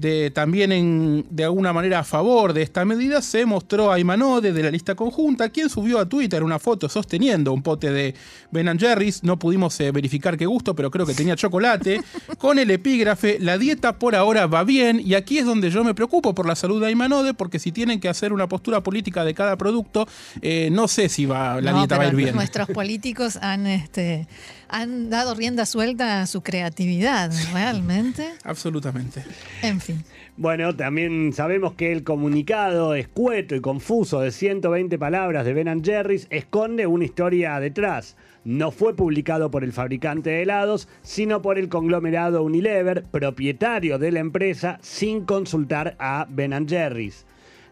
de, 0.00 0.30
también 0.30 0.72
en, 0.72 1.26
de 1.30 1.44
alguna 1.44 1.72
manera 1.72 2.00
a 2.00 2.04
favor 2.04 2.52
de 2.52 2.62
esta 2.62 2.84
medida 2.84 3.20
se 3.20 3.44
mostró 3.44 3.92
a 3.92 3.98
Imanode 3.98 4.52
de 4.52 4.62
la 4.62 4.70
lista 4.70 4.94
conjunta, 4.94 5.50
quien 5.50 5.68
subió 5.68 5.98
a 5.98 6.08
Twitter 6.08 6.42
una 6.42 6.58
foto 6.58 6.88
sosteniendo 6.88 7.52
un 7.52 7.62
pote 7.62 7.90
de 7.92 8.14
Ben 8.50 8.78
Jerry's, 8.78 9.22
no 9.22 9.38
pudimos 9.38 9.78
eh, 9.80 9.92
verificar 9.92 10.36
qué 10.36 10.46
gusto, 10.46 10.74
pero 10.74 10.90
creo 10.90 11.04
que 11.04 11.14
tenía 11.14 11.36
chocolate, 11.36 12.00
con 12.38 12.58
el 12.58 12.70
epígrafe, 12.70 13.38
la 13.38 13.58
dieta 13.58 13.98
por 13.98 14.14
ahora 14.14 14.46
va 14.46 14.64
bien, 14.64 15.00
y 15.04 15.14
aquí 15.14 15.38
es 15.38 15.44
donde 15.44 15.70
yo 15.70 15.84
me 15.84 15.94
preocupo 15.94 16.34
por 16.34 16.46
la 16.46 16.56
salud 16.56 16.80
de 16.80 16.86
Aymanode, 16.86 17.34
porque 17.34 17.58
si 17.58 17.72
tienen 17.72 18.00
que 18.00 18.08
hacer 18.08 18.32
una 18.32 18.48
postura 18.48 18.82
política 18.82 19.24
de 19.24 19.34
cada 19.34 19.56
producto, 19.56 20.08
eh, 20.40 20.70
no 20.72 20.88
sé 20.88 21.08
si 21.08 21.26
va, 21.26 21.60
la 21.60 21.72
dieta 21.74 21.98
va 21.98 22.04
a 22.04 22.08
ir 22.08 22.14
bien. 22.14 22.34
Nuestros 22.34 22.68
políticos 22.68 23.36
han... 23.36 23.66
Este 23.66 24.26
han 24.70 25.10
dado 25.10 25.34
rienda 25.34 25.66
suelta 25.66 26.22
a 26.22 26.26
su 26.26 26.42
creatividad, 26.42 27.32
realmente. 27.52 28.30
Absolutamente. 28.44 29.24
En 29.62 29.80
fin. 29.80 30.04
Bueno, 30.36 30.74
también 30.74 31.32
sabemos 31.34 31.74
que 31.74 31.92
el 31.92 32.02
comunicado 32.02 32.94
escueto 32.94 33.54
y 33.54 33.60
confuso 33.60 34.20
de 34.20 34.30
120 34.30 34.98
palabras 34.98 35.44
de 35.44 35.52
Ben 35.52 35.84
Jerry's 35.84 36.26
esconde 36.30 36.86
una 36.86 37.04
historia 37.04 37.60
detrás. 37.60 38.16
No 38.44 38.70
fue 38.70 38.96
publicado 38.96 39.50
por 39.50 39.64
el 39.64 39.72
fabricante 39.74 40.30
de 40.30 40.42
helados, 40.42 40.88
sino 41.02 41.42
por 41.42 41.58
el 41.58 41.68
conglomerado 41.68 42.42
Unilever, 42.42 43.04
propietario 43.04 43.98
de 43.98 44.12
la 44.12 44.20
empresa, 44.20 44.78
sin 44.80 45.26
consultar 45.26 45.94
a 45.98 46.26
Ben 46.30 46.66
Jerry's. 46.66 47.26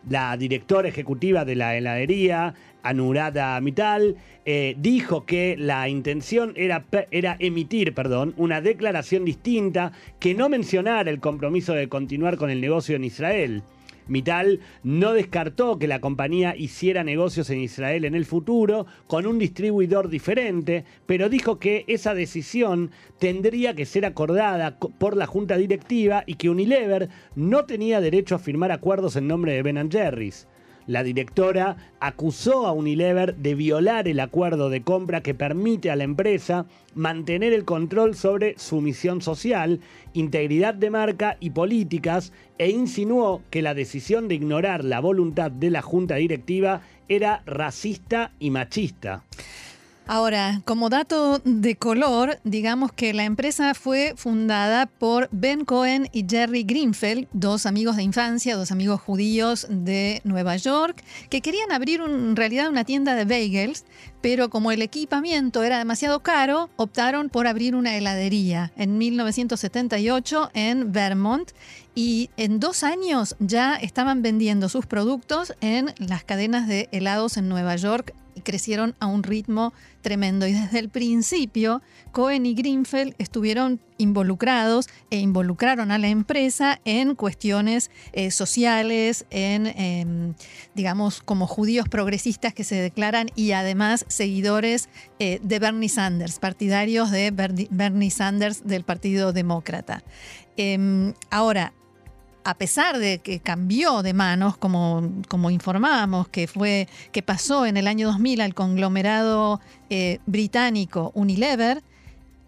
La 0.09 0.37
directora 0.37 0.89
ejecutiva 0.89 1.45
de 1.45 1.57
la 1.57 1.77
heladería, 1.77 2.55
Anurada 2.83 3.61
Mital, 3.61 4.17
eh, 4.45 4.75
dijo 4.79 5.27
que 5.27 5.57
la 5.59 5.88
intención 5.88 6.53
era, 6.57 6.85
era 7.11 7.37
emitir 7.38 7.95
perdón, 7.95 8.35
una 8.37 8.61
declaración 8.61 9.25
distinta 9.25 9.93
que 10.19 10.35
no 10.35 10.49
mencionara 10.49 11.11
el 11.11 11.21
compromiso 11.21 11.75
de 11.75 11.88
continuar 11.88 12.37
con 12.37 12.51
el 12.51 12.61
negocio 12.61 12.97
en 12.97 13.05
Israel. 13.05 13.62
Mital 14.09 14.61
no 14.83 15.12
descartó 15.12 15.79
que 15.79 15.87
la 15.87 16.01
compañía 16.01 16.57
hiciera 16.57 17.05
negocios 17.05 17.51
en 17.51 17.61
Israel 17.61 18.05
en 18.05 18.14
el 18.14 18.25
futuro 18.25 18.87
con 19.07 19.27
un 19.27 19.38
distribuidor 19.38 20.09
diferente, 20.09 20.85
pero 21.07 21.29
dijo 21.29 21.59
que 21.59 21.85
esa 21.87 22.14
decisión 22.14 22.91
tendría 23.19 23.75
que 23.75 23.85
ser 23.85 24.07
acordada 24.07 24.79
por 24.79 25.17
la 25.17 25.27
junta 25.27 25.57
directiva 25.57 26.25
y 26.27 26.35
que 26.35 26.49
Unilever 26.49 27.11
no 27.37 27.67
tenía 27.67 28.01
derecho 28.01 28.35
a 28.35 28.38
firmar 28.38 28.73
acuerdos 28.73 29.17
en 29.17 29.29
nombre 29.29 29.53
de 29.53 29.62
Ben 29.62 29.91
Jerry's. 29.91 30.47
La 30.88 31.03
directora 31.03 31.77
acusó 32.01 32.66
a 32.66 32.72
Unilever 32.72 33.37
de 33.37 33.55
violar 33.55 34.09
el 34.09 34.20
acuerdo 34.20 34.70
de 34.70 34.83
compra 34.83 35.20
que 35.20 35.35
permite 35.35 35.90
a 35.90 35.96
la 35.96 36.05
empresa 36.05 36.64
mantener 36.94 37.53
el 37.53 37.66
control 37.66 38.14
sobre 38.14 38.59
su 38.59 38.81
misión 38.81 39.20
social, 39.20 39.81
integridad 40.14 40.72
de 40.72 40.88
marca 40.88 41.37
y 41.40 41.51
políticas 41.51 42.33
e 42.57 42.70
insinuó 42.70 43.42
que 43.51 43.61
la 43.61 43.74
decisión 43.74 44.29
de 44.29 44.37
ignorar 44.37 44.83
la 44.83 45.01
voluntad 45.01 45.51
de 45.51 45.70
la 45.70 45.83
junta 45.83 46.14
directiva 46.14 46.81
era 47.07 47.42
racista 47.44 48.33
y 48.38 48.51
machista. 48.51 49.24
Ahora, 50.11 50.62
como 50.64 50.88
dato 50.88 51.42
de 51.44 51.77
color, 51.77 52.38
digamos 52.42 52.92
que 52.92 53.12
la 53.12 53.25
empresa 53.25 53.75
fue 53.75 54.14
fundada 54.16 54.87
por 54.87 55.29
Ben 55.33 55.66
Cohen 55.66 56.09
y 56.14 56.25
Jerry 56.27 56.62
Greenfeld, 56.62 57.29
dos 57.35 57.66
amigos 57.66 57.97
de 57.97 58.05
infancia, 58.05 58.57
dos 58.57 58.73
amigos 58.73 59.03
judíos 59.03 59.66
de 59.68 60.23
Nueva 60.25 60.57
York, 60.57 61.05
que 61.29 61.42
querían 61.42 61.73
abrir 61.73 62.01
en 62.01 62.37
realidad 62.37 62.71
una 62.71 62.85
tienda 62.85 63.14
de 63.16 63.27
bagels, 63.27 63.85
pero 64.23 64.49
como 64.49 64.73
el 64.73 64.81
equipamiento 64.81 65.62
era 65.62 65.77
demasiado 65.77 66.21
caro, 66.21 66.71
optaron 66.77 67.29
por 67.29 67.47
abrir 67.47 67.75
una 67.75 67.94
heladería 67.94 68.73
en 68.79 68.97
1978 68.97 70.53
en 70.55 70.90
Vermont 70.90 71.51
y 71.94 72.31
en 72.38 72.61
dos 72.61 72.83
años 72.83 73.37
ya 73.40 73.77
estaban 73.77 74.23
vendiendo 74.23 74.71
sus 74.71 74.87
productos 74.87 75.53
en 75.61 75.92
las 75.99 76.25
cadenas 76.25 76.66
de 76.66 76.88
helados 76.92 77.37
en 77.37 77.51
Nueva 77.51 77.77
York 77.77 78.14
crecieron 78.42 78.94
a 79.01 79.07
un 79.07 79.22
ritmo 79.22 79.72
tremendo. 80.03 80.46
Y 80.46 80.53
desde 80.53 80.79
el 80.79 80.88
principio, 80.88 81.83
Cohen 82.12 82.46
y 82.46 82.55
Greenfeld 82.55 83.14
estuvieron 83.18 83.81
involucrados 83.98 84.88
e 85.11 85.18
involucraron 85.18 85.90
a 85.90 85.98
la 85.98 86.09
empresa 86.09 86.81
en 86.85 87.14
cuestiones 87.14 87.90
eh, 88.12 88.31
sociales, 88.31 89.27
en, 89.31 89.66
em, 89.66 90.35
digamos, 90.74 91.20
como 91.22 91.46
judíos 91.46 91.88
progresistas 91.88 92.55
que 92.55 92.64
se 92.64 92.77
declaran 92.77 93.29
y 93.35 93.53
además 93.53 94.05
seguidores 94.09 94.88
eh, 95.18 95.40
de 95.42 95.59
Bernie 95.59 95.88
Sanders, 95.88 96.38
partidarios 96.38 97.11
de 97.11 97.31
Bernie 97.31 98.11
Sanders 98.11 98.66
del 98.66 98.85
Partido 98.85 99.33
Demócrata. 99.33 100.03
Em, 100.57 101.14
ahora, 101.31 101.72
a 102.49 102.55
pesar 102.55 102.99
de 102.99 103.19
que 103.19 103.41
cambió 103.41 104.03
de 104.03 104.15
manos, 104.15 104.57
como, 104.57 105.13
como 105.29 105.51
informamos, 105.51 106.29
que, 106.29 106.47
fue, 106.47 106.89
que 107.13 107.23
pasó 107.23 107.67
en 107.67 107.77
el 107.77 107.87
año 107.87 108.07
2000 108.07 108.41
al 108.41 108.55
conglomerado 108.55 109.61
eh, 109.91 110.21
británico 110.25 111.13
Unilever, 111.15 111.83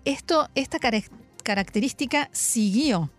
esto, 0.06 0.48
esta 0.54 0.78
característica 1.44 2.30
siguió 2.32 3.10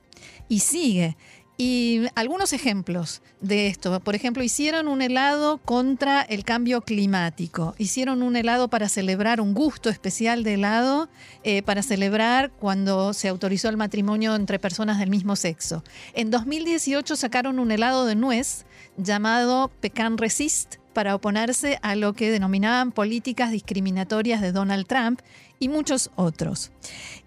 y 0.49 0.61
sigue. 0.61 1.17
Y 1.63 2.07
algunos 2.15 2.53
ejemplos 2.53 3.21
de 3.39 3.67
esto, 3.67 3.99
por 3.99 4.15
ejemplo, 4.15 4.41
hicieron 4.41 4.87
un 4.87 5.03
helado 5.03 5.59
contra 5.59 6.23
el 6.23 6.43
cambio 6.43 6.81
climático, 6.81 7.75
hicieron 7.77 8.23
un 8.23 8.35
helado 8.35 8.67
para 8.67 8.89
celebrar 8.89 9.39
un 9.39 9.53
gusto 9.53 9.91
especial 9.91 10.43
de 10.43 10.55
helado, 10.55 11.07
eh, 11.43 11.61
para 11.61 11.83
celebrar 11.83 12.49
cuando 12.49 13.13
se 13.13 13.27
autorizó 13.27 13.69
el 13.69 13.77
matrimonio 13.77 14.33
entre 14.33 14.57
personas 14.57 14.97
del 14.97 15.11
mismo 15.11 15.35
sexo. 15.35 15.83
En 16.15 16.31
2018 16.31 17.15
sacaron 17.15 17.59
un 17.59 17.69
helado 17.69 18.07
de 18.07 18.15
nuez 18.15 18.65
llamado 18.97 19.69
Pecan 19.81 20.17
Resist 20.17 20.77
para 20.93 21.13
oponerse 21.13 21.77
a 21.83 21.93
lo 21.93 22.13
que 22.13 22.31
denominaban 22.31 22.91
políticas 22.91 23.51
discriminatorias 23.51 24.41
de 24.41 24.51
Donald 24.51 24.87
Trump 24.87 25.21
y 25.61 25.69
muchos 25.69 26.09
otros. 26.15 26.71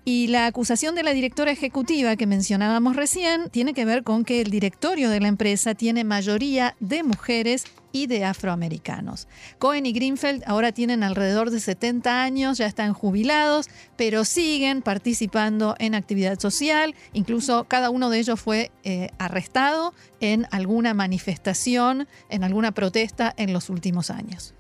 Y 0.04 0.26
la 0.26 0.46
acusación 0.46 0.94
de 0.94 1.04
la 1.04 1.12
directora 1.12 1.52
ejecutiva 1.52 2.16
que 2.16 2.26
mencionábamos 2.26 2.96
recién 2.96 3.48
tiene 3.48 3.72
que 3.72 3.86
ver 3.86 4.02
con 4.02 4.24
que 4.24 4.42
el 4.42 4.50
directorio 4.50 5.08
de 5.08 5.20
la 5.20 5.28
empresa 5.28 5.74
tiene 5.74 6.04
mayoría 6.04 6.76
de 6.80 7.04
mujeres 7.04 7.64
y 7.92 8.08
de 8.08 8.24
afroamericanos. 8.24 9.28
Cohen 9.60 9.86
y 9.86 9.92
Greenfeld 9.92 10.42
ahora 10.46 10.72
tienen 10.72 11.04
alrededor 11.04 11.50
de 11.50 11.60
70 11.60 12.22
años, 12.22 12.58
ya 12.58 12.66
están 12.66 12.92
jubilados, 12.92 13.68
pero 13.96 14.24
siguen 14.24 14.82
participando 14.82 15.76
en 15.78 15.94
actividad 15.94 16.40
social. 16.40 16.96
Incluso 17.12 17.64
cada 17.64 17.90
uno 17.90 18.10
de 18.10 18.18
ellos 18.18 18.40
fue 18.40 18.72
eh, 18.82 19.10
arrestado 19.18 19.94
en 20.18 20.48
alguna 20.50 20.92
manifestación, 20.92 22.08
en 22.30 22.42
alguna 22.42 22.72
protesta 22.72 23.32
en 23.36 23.52
los 23.52 23.70
últimos 23.70 24.10
años. 24.10 24.54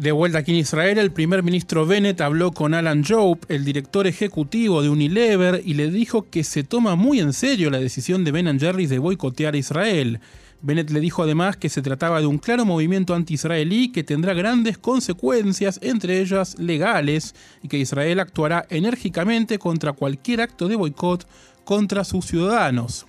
De 0.00 0.12
vuelta 0.12 0.38
aquí 0.38 0.52
en 0.52 0.56
Israel, 0.56 0.96
el 0.96 1.12
primer 1.12 1.42
ministro 1.42 1.84
Bennett 1.84 2.22
habló 2.22 2.52
con 2.52 2.72
Alan 2.72 3.04
Job, 3.06 3.38
el 3.50 3.66
director 3.66 4.06
ejecutivo 4.06 4.80
de 4.80 4.88
Unilever, 4.88 5.60
y 5.62 5.74
le 5.74 5.90
dijo 5.90 6.30
que 6.30 6.42
se 6.42 6.64
toma 6.64 6.96
muy 6.96 7.20
en 7.20 7.34
serio 7.34 7.68
la 7.68 7.80
decisión 7.80 8.24
de 8.24 8.32
Ben 8.32 8.58
Jerry's 8.58 8.88
de 8.88 8.98
boicotear 8.98 9.52
a 9.52 9.58
Israel. 9.58 10.20
Bennett 10.62 10.88
le 10.88 11.00
dijo 11.00 11.22
además 11.22 11.58
que 11.58 11.68
se 11.68 11.82
trataba 11.82 12.18
de 12.20 12.26
un 12.26 12.38
claro 12.38 12.64
movimiento 12.64 13.14
anti-israelí 13.14 13.92
que 13.92 14.02
tendrá 14.02 14.32
grandes 14.32 14.78
consecuencias, 14.78 15.78
entre 15.82 16.22
ellas 16.22 16.58
legales, 16.58 17.34
y 17.62 17.68
que 17.68 17.76
Israel 17.76 18.20
actuará 18.20 18.64
enérgicamente 18.70 19.58
contra 19.58 19.92
cualquier 19.92 20.40
acto 20.40 20.66
de 20.66 20.76
boicot 20.76 21.28
contra 21.66 22.04
sus 22.04 22.24
ciudadanos. 22.24 23.04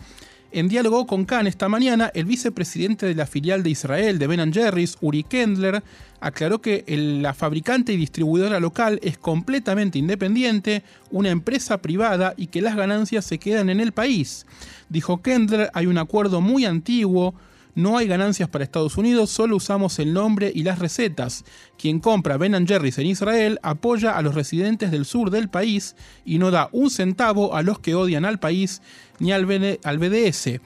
En 0.54 0.68
diálogo 0.68 1.08
con 1.08 1.24
Khan 1.24 1.48
esta 1.48 1.70
mañana, 1.70 2.12
el 2.14 2.26
vicepresidente 2.26 3.06
de 3.06 3.16
la 3.16 3.26
filial 3.26 3.64
de 3.64 3.70
Israel 3.70 4.20
de 4.20 4.28
Ben 4.28 4.52
Jerry's, 4.52 4.98
Uri 5.00 5.24
Kendler, 5.24 5.82
aclaró 6.20 6.62
que 6.62 6.84
la 6.88 7.34
fabricante 7.34 7.94
y 7.94 7.98
distribuidora 7.98 8.60
local 8.60 9.00
es 9.02 9.18
completamente 9.18 9.98
independiente, 9.98 10.84
una 11.10 11.30
empresa 11.30 11.82
privada 11.82 12.34
y 12.36 12.48
que 12.48 12.62
las 12.62 12.76
ganancias 12.76 13.24
se 13.24 13.38
quedan 13.38 13.70
en 13.70 13.80
el 13.80 13.94
país. 13.94 14.46
Dijo 14.90 15.22
Kendler, 15.22 15.70
hay 15.74 15.86
un 15.86 15.98
acuerdo 15.98 16.42
muy 16.42 16.66
antiguo 16.66 17.34
no 17.76 17.98
hay 17.98 18.08
ganancias 18.08 18.50
para 18.50 18.64
Estados 18.64 18.98
Unidos, 18.98 19.30
solo 19.30 19.56
usamos 19.56 20.00
el 20.00 20.14
nombre 20.14 20.52
y 20.54 20.64
las 20.64 20.80
recetas. 20.80 21.46
Quien 21.78 22.00
compra 22.00 22.38
Ben 22.38 22.68
Jerry's 22.68 22.98
en 22.98 23.08
Israel 23.08 23.60
apoya 23.64 24.18
a 24.18 24.22
los 24.22 24.36
residentes 24.36 24.92
del 24.92 25.06
sur 25.06 25.32
del 25.32 25.50
país 25.50 25.96
y 26.26 26.38
no 26.38 26.52
da 26.52 26.70
un 26.72 26.90
centavo 26.90 27.56
a 27.56 27.62
los 27.64 27.80
que 27.80 27.96
odian 27.96 28.26
al 28.26 28.40
país 28.40 28.82
ni 29.20 29.32
al, 29.32 29.46
BDS. 29.46 30.60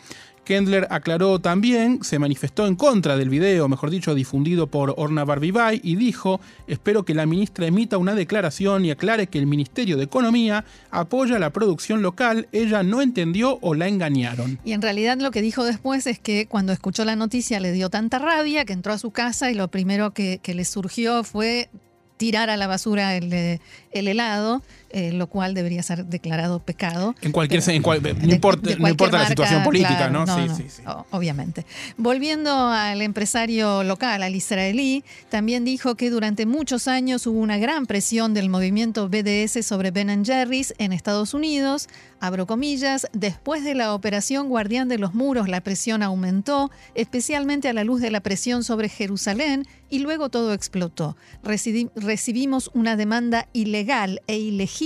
Kendler 0.45 0.87
aclaró 0.89 1.39
también, 1.39 2.03
se 2.03 2.19
manifestó 2.19 2.67
en 2.67 2.75
contra 2.75 3.17
del 3.17 3.29
video, 3.29 3.67
mejor 3.67 3.89
dicho, 3.89 4.15
difundido 4.15 4.67
por 4.67 4.93
Orna 4.97 5.25
Barbibay, 5.25 5.81
y 5.83 5.95
dijo, 5.95 6.39
espero 6.67 7.03
que 7.03 7.13
la 7.13 7.25
ministra 7.25 7.65
emita 7.65 7.97
una 7.97 8.15
declaración 8.15 8.85
y 8.85 8.91
aclare 8.91 9.27
que 9.27 9.39
el 9.39 9.47
Ministerio 9.47 9.97
de 9.97 10.03
Economía 10.03 10.63
apoya 10.91 11.39
la 11.39 11.49
producción 11.49 12.01
local, 12.01 12.47
ella 12.51 12.83
no 12.83 13.01
entendió 13.01 13.57
o 13.61 13.73
la 13.73 13.87
engañaron. 13.87 14.59
Y 14.63 14.73
en 14.73 14.81
realidad 14.81 15.17
lo 15.19 15.31
que 15.31 15.41
dijo 15.41 15.63
después 15.63 16.07
es 16.07 16.19
que 16.19 16.45
cuando 16.47 16.71
escuchó 16.71 17.03
la 17.03 17.15
noticia 17.15 17.59
le 17.59 17.71
dio 17.71 17.89
tanta 17.89 18.19
rabia 18.19 18.65
que 18.65 18.73
entró 18.73 18.93
a 18.93 18.97
su 18.97 19.11
casa 19.11 19.51
y 19.51 19.55
lo 19.55 19.67
primero 19.67 20.11
que, 20.11 20.39
le 20.45 20.63
surgió 20.63 21.23
fue 21.25 21.69
tirar 22.17 22.49
a 22.49 22.55
la 22.55 22.67
basura 22.67 23.17
el, 23.17 23.33
eh, 23.33 23.59
el 23.91 24.07
helado 24.07 24.61
eh, 24.91 25.11
lo 25.11 25.27
cual 25.27 25.53
debería 25.53 25.83
ser 25.83 26.05
declarado 26.05 26.59
pecado. 26.59 27.15
En 27.21 27.31
cualquier 27.31 27.65
no, 27.67 27.73
importa, 27.73 28.69
no 28.77 28.87
importa 28.87 29.17
la 29.17 29.27
situación 29.27 29.63
política, 29.63 30.09
¿no? 30.09 30.25
sí, 30.25 30.47
sí, 30.55 30.65
sí. 30.69 30.83
Obviamente. 31.11 31.65
Volviendo 31.97 32.69
al 32.69 33.01
empresario 33.01 33.83
local, 33.83 34.23
al 34.23 34.35
israelí, 34.35 35.03
también 35.29 35.65
dijo 35.65 35.95
que 35.95 36.09
durante 36.09 36.45
muchos 36.45 36.87
años 36.87 37.27
hubo 37.27 37.39
una 37.39 37.57
gran 37.57 37.87
presión 37.87 38.33
del 38.33 38.49
movimiento 38.49 39.09
BDS 39.09 39.65
sobre 39.65 39.91
Ben 39.91 40.23
Jerry's 40.23 40.73
en 40.77 40.93
Estados 40.93 41.33
Unidos. 41.33 41.89
Abro 42.19 42.47
comillas, 42.47 43.07
después 43.11 43.63
de 43.63 43.75
la 43.75 43.93
operación 43.93 44.47
Guardián 44.47 44.87
de 44.87 44.97
los 44.97 45.13
Muros, 45.13 45.49
la 45.49 45.61
presión 45.61 46.03
aumentó, 46.03 46.71
especialmente 46.93 47.67
a 47.67 47.73
la 47.73 47.83
luz 47.83 48.01
de 48.01 48.11
la 48.11 48.21
presión 48.21 48.63
sobre 48.63 48.87
Jerusalén, 48.87 49.67
y 49.89 49.99
luego 49.99 50.29
todo 50.29 50.53
explotó. 50.53 51.15
Recibimos 51.43 52.71
una 52.73 52.95
demanda 52.95 53.47
ilegal 53.53 54.21
e 54.27 54.37
ilegítima 54.37 54.84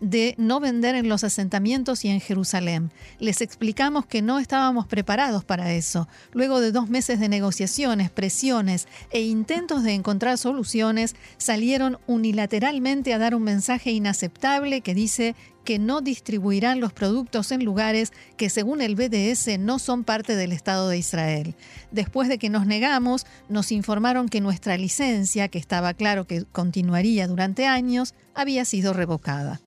de 0.00 0.34
no 0.38 0.60
vender 0.60 0.94
en 0.94 1.08
los 1.08 1.24
asentamientos 1.24 2.04
y 2.04 2.08
en 2.08 2.20
Jerusalén. 2.20 2.90
Les 3.18 3.40
explicamos 3.40 4.06
que 4.06 4.22
no 4.22 4.38
estábamos 4.38 4.86
preparados 4.86 5.44
para 5.44 5.72
eso. 5.72 6.08
Luego 6.32 6.60
de 6.60 6.72
dos 6.72 6.88
meses 6.88 7.20
de 7.20 7.28
negociaciones, 7.28 8.10
presiones 8.10 8.88
e 9.10 9.22
intentos 9.22 9.82
de 9.82 9.92
encontrar 9.92 10.38
soluciones, 10.38 11.14
salieron 11.36 11.98
unilateralmente 12.06 13.12
a 13.12 13.18
dar 13.18 13.34
un 13.34 13.42
mensaje 13.42 13.90
inaceptable 13.90 14.80
que 14.80 14.94
dice 14.94 15.34
que 15.68 15.78
no 15.78 16.00
distribuirán 16.00 16.80
los 16.80 16.94
productos 16.94 17.52
en 17.52 17.62
lugares 17.62 18.14
que 18.38 18.48
según 18.48 18.80
el 18.80 18.94
BDS 18.94 19.58
no 19.58 19.78
son 19.78 20.02
parte 20.02 20.34
del 20.34 20.52
Estado 20.52 20.88
de 20.88 20.96
Israel. 20.96 21.54
Después 21.90 22.30
de 22.30 22.38
que 22.38 22.48
nos 22.48 22.64
negamos, 22.64 23.26
nos 23.50 23.70
informaron 23.70 24.30
que 24.30 24.40
nuestra 24.40 24.78
licencia, 24.78 25.48
que 25.48 25.58
estaba 25.58 25.92
claro 25.92 26.26
que 26.26 26.46
continuaría 26.52 27.28
durante 27.28 27.66
años, 27.66 28.14
había 28.34 28.64
sido 28.64 28.94
revocada. 28.94 29.60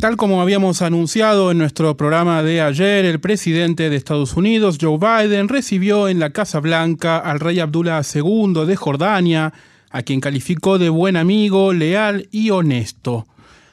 Tal 0.00 0.16
como 0.16 0.42
habíamos 0.42 0.82
anunciado 0.82 1.52
en 1.52 1.58
nuestro 1.58 1.96
programa 1.96 2.42
de 2.42 2.60
ayer, 2.60 3.04
el 3.04 3.20
presidente 3.20 3.88
de 3.88 3.94
Estados 3.94 4.34
Unidos, 4.34 4.78
Joe 4.80 4.98
Biden, 4.98 5.48
recibió 5.48 6.08
en 6.08 6.18
la 6.18 6.30
Casa 6.30 6.58
Blanca 6.58 7.18
al 7.18 7.38
rey 7.38 7.60
Abdullah 7.60 8.02
II 8.12 8.66
de 8.66 8.74
Jordania, 8.74 9.52
a 9.90 10.02
quien 10.02 10.18
calificó 10.18 10.80
de 10.80 10.88
buen 10.88 11.16
amigo, 11.16 11.72
leal 11.72 12.26
y 12.32 12.50
honesto. 12.50 13.24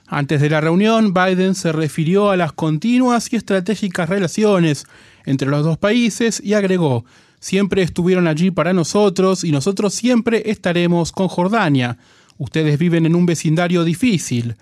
Antes 0.07 0.39
de 0.39 0.49
la 0.49 0.61
reunión, 0.61 1.13
Biden 1.13 1.55
se 1.55 1.71
refirió 1.71 2.29
a 2.29 2.37
las 2.37 2.53
continuas 2.53 3.33
y 3.33 3.37
estratégicas 3.37 4.07
relaciones 4.07 4.85
entre 5.25 5.49
los 5.49 5.63
dos 5.63 5.79
países 5.79 6.39
y 6.43 6.53
agregó, 6.53 7.05
siempre 7.39 7.81
estuvieron 7.81 8.27
allí 8.27 8.51
para 8.51 8.73
nosotros 8.73 9.43
y 9.43 9.51
nosotros 9.51 9.93
siempre 9.93 10.51
estaremos 10.51 11.11
con 11.11 11.27
Jordania. 11.27 11.97
Ustedes 12.37 12.77
viven 12.77 13.05
en 13.05 13.15
un 13.15 13.25
vecindario 13.25 13.83
difícil. 13.83 14.55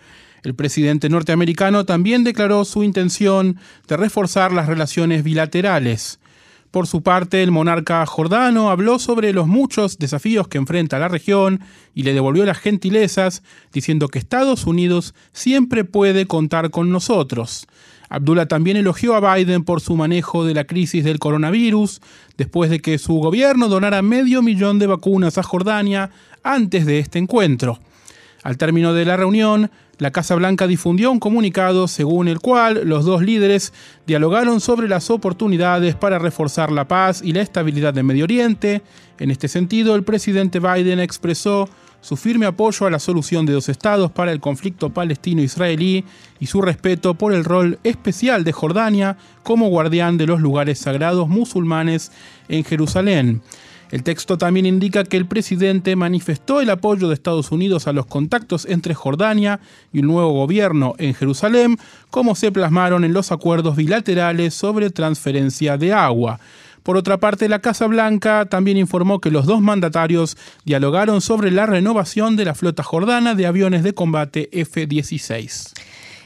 El 0.43 0.56
presidente 0.56 1.10
norteamericano 1.10 1.86
también 1.86 2.23
declaró 2.23 2.65
su 2.65 2.84
intención 2.84 3.58
de 3.88 3.97
reforzar 3.97 4.51
las 4.51 4.67
relaciones 4.67 5.23
bilaterales. 5.23 6.19
Por 6.74 6.88
su 6.88 7.04
parte, 7.04 7.44
el 7.44 7.52
monarca 7.52 8.04
jordano 8.08 8.72
habló 8.72 8.98
sobre 8.98 9.32
los 9.32 9.46
muchos 9.46 10.00
desafíos 10.00 10.48
que 10.48 10.58
enfrenta 10.58 10.98
la 10.98 11.08
región 11.08 11.60
y 11.94 12.02
le 12.02 12.16
devolvió 12.16 12.48
las 12.48 12.58
gentilezas, 12.58 13.44
diciendo 13.72 14.08
que 14.08 14.18
Estados 14.18 14.66
Unidos 14.66 15.14
siempre 15.34 15.84
puede 15.84 16.26
contar 16.26 16.72
con 16.72 16.90
nosotros. 16.90 17.68
Abdullah 18.10 18.48
también 18.48 18.76
elogió 18.76 19.14
a 19.14 19.36
Biden 19.36 19.64
por 19.64 19.82
su 19.82 19.96
manejo 19.96 20.46
de 20.46 20.56
la 20.56 20.64
crisis 20.64 21.04
del 21.04 21.20
coronavirus, 21.20 22.02
después 22.38 22.72
de 22.72 22.80
que 22.80 22.98
su 22.98 23.18
gobierno 23.18 23.68
donara 23.68 24.02
medio 24.02 24.42
millón 24.42 24.80
de 24.80 24.88
vacunas 24.88 25.38
a 25.38 25.44
Jordania 25.44 26.10
antes 26.42 26.88
de 26.88 26.98
este 26.98 27.20
encuentro. 27.20 27.78
Al 28.42 28.58
término 28.58 28.96
de 28.96 29.06
la 29.06 29.16
reunión, 29.16 29.70
la 29.99 30.12
Casa 30.12 30.36
Blanca 30.36 30.67
difundió 30.67 31.12
un 31.12 31.19
comunicado 31.19 31.88
según 31.88 32.27
el 32.27 32.39
cual 32.39 32.82
los 32.86 33.06
dos 33.06 33.21
líderes 33.21 33.73
dialogaron 34.08 34.60
sobre 34.60 34.88
las 34.88 35.10
oportunidades 35.10 35.95
para 35.95 36.19
reforzar 36.19 36.71
la 36.71 36.88
paz 36.88 37.21
y 37.23 37.34
la 37.34 37.41
estabilidad 37.41 37.93
de 37.93 38.03
Medio 38.03 38.23
Oriente. 38.23 38.82
En 39.19 39.29
este 39.29 39.47
sentido, 39.47 39.95
el 39.95 40.03
presidente 40.03 40.60
Biden 40.60 40.99
expresó 40.99 41.69
su 42.01 42.17
firme 42.17 42.45
apoyo 42.45 42.86
a 42.86 42.89
la 42.89 42.99
solución 42.99 43.45
de 43.45 43.53
dos 43.53 43.69
estados 43.69 44.12
para 44.12 44.34
el 44.34 44.41
conflicto 44.41 44.89
palestino-israelí 44.89 46.03
y 46.39 46.45
su 46.47 46.62
respeto 46.62 47.13
por 47.13 47.34
el 47.34 47.45
rol 47.45 47.79
especial 47.84 48.43
de 48.43 48.51
Jordania 48.51 49.17
como 49.41 49.69
guardián 49.69 50.17
de 50.17 50.27
los 50.27 50.41
lugares 50.41 50.79
sagrados 50.79 51.29
musulmanes 51.29 52.12
en 52.49 52.65
Jerusalén. 52.65 53.41
El 53.91 54.04
texto 54.04 54.38
también 54.38 54.65
indica 54.65 55.04
que 55.04 55.17
el 55.17 55.28
presidente 55.28 55.96
manifestó 55.96 56.62
el 56.62 56.69
apoyo 56.69 57.08
de 57.08 57.13
Estados 57.13 57.52
Unidos 57.52 57.88
a 57.88 57.93
los 57.93 58.06
contactos 58.06 58.65
entre 58.65 58.93
Jordania 58.93 59.60
y 59.91 60.00
un 60.00 60.08
nuevo 60.08 60.32
gobierno 60.32 60.96
en 60.98 61.13
Jerusalén, 61.13 61.78
como 62.10 62.36
se 62.36 62.52
plasmaron 62.52 63.04
en 63.04 63.13
los 63.13 63.32
acuerdos 63.32 63.76
bilaterales 63.76 64.54
sobre 64.54 64.89
transferencia 64.89 65.78
de 65.78 65.93
agua. 65.93 66.39
Por 66.84 66.98
otra 66.98 67.17
parte, 67.17 67.48
la 67.48 67.60
Casa 67.60 67.88
Blanca 67.88 68.46
también 68.46 68.78
informó 68.78 69.22
que 69.22 69.32
los 69.32 69.46
dos 69.46 69.62
mandatarios 69.62 70.38
dialogaron 70.65 71.22
sobre 71.22 71.50
la 71.50 71.65
renovación 71.65 72.36
de 72.36 72.46
la 72.46 72.56
flota 72.56 72.84
jordana 72.84 73.36
de 73.36 73.46
aviones 73.46 73.84
de 73.84 73.93
combate 73.93 74.50
F-16. 74.52 75.72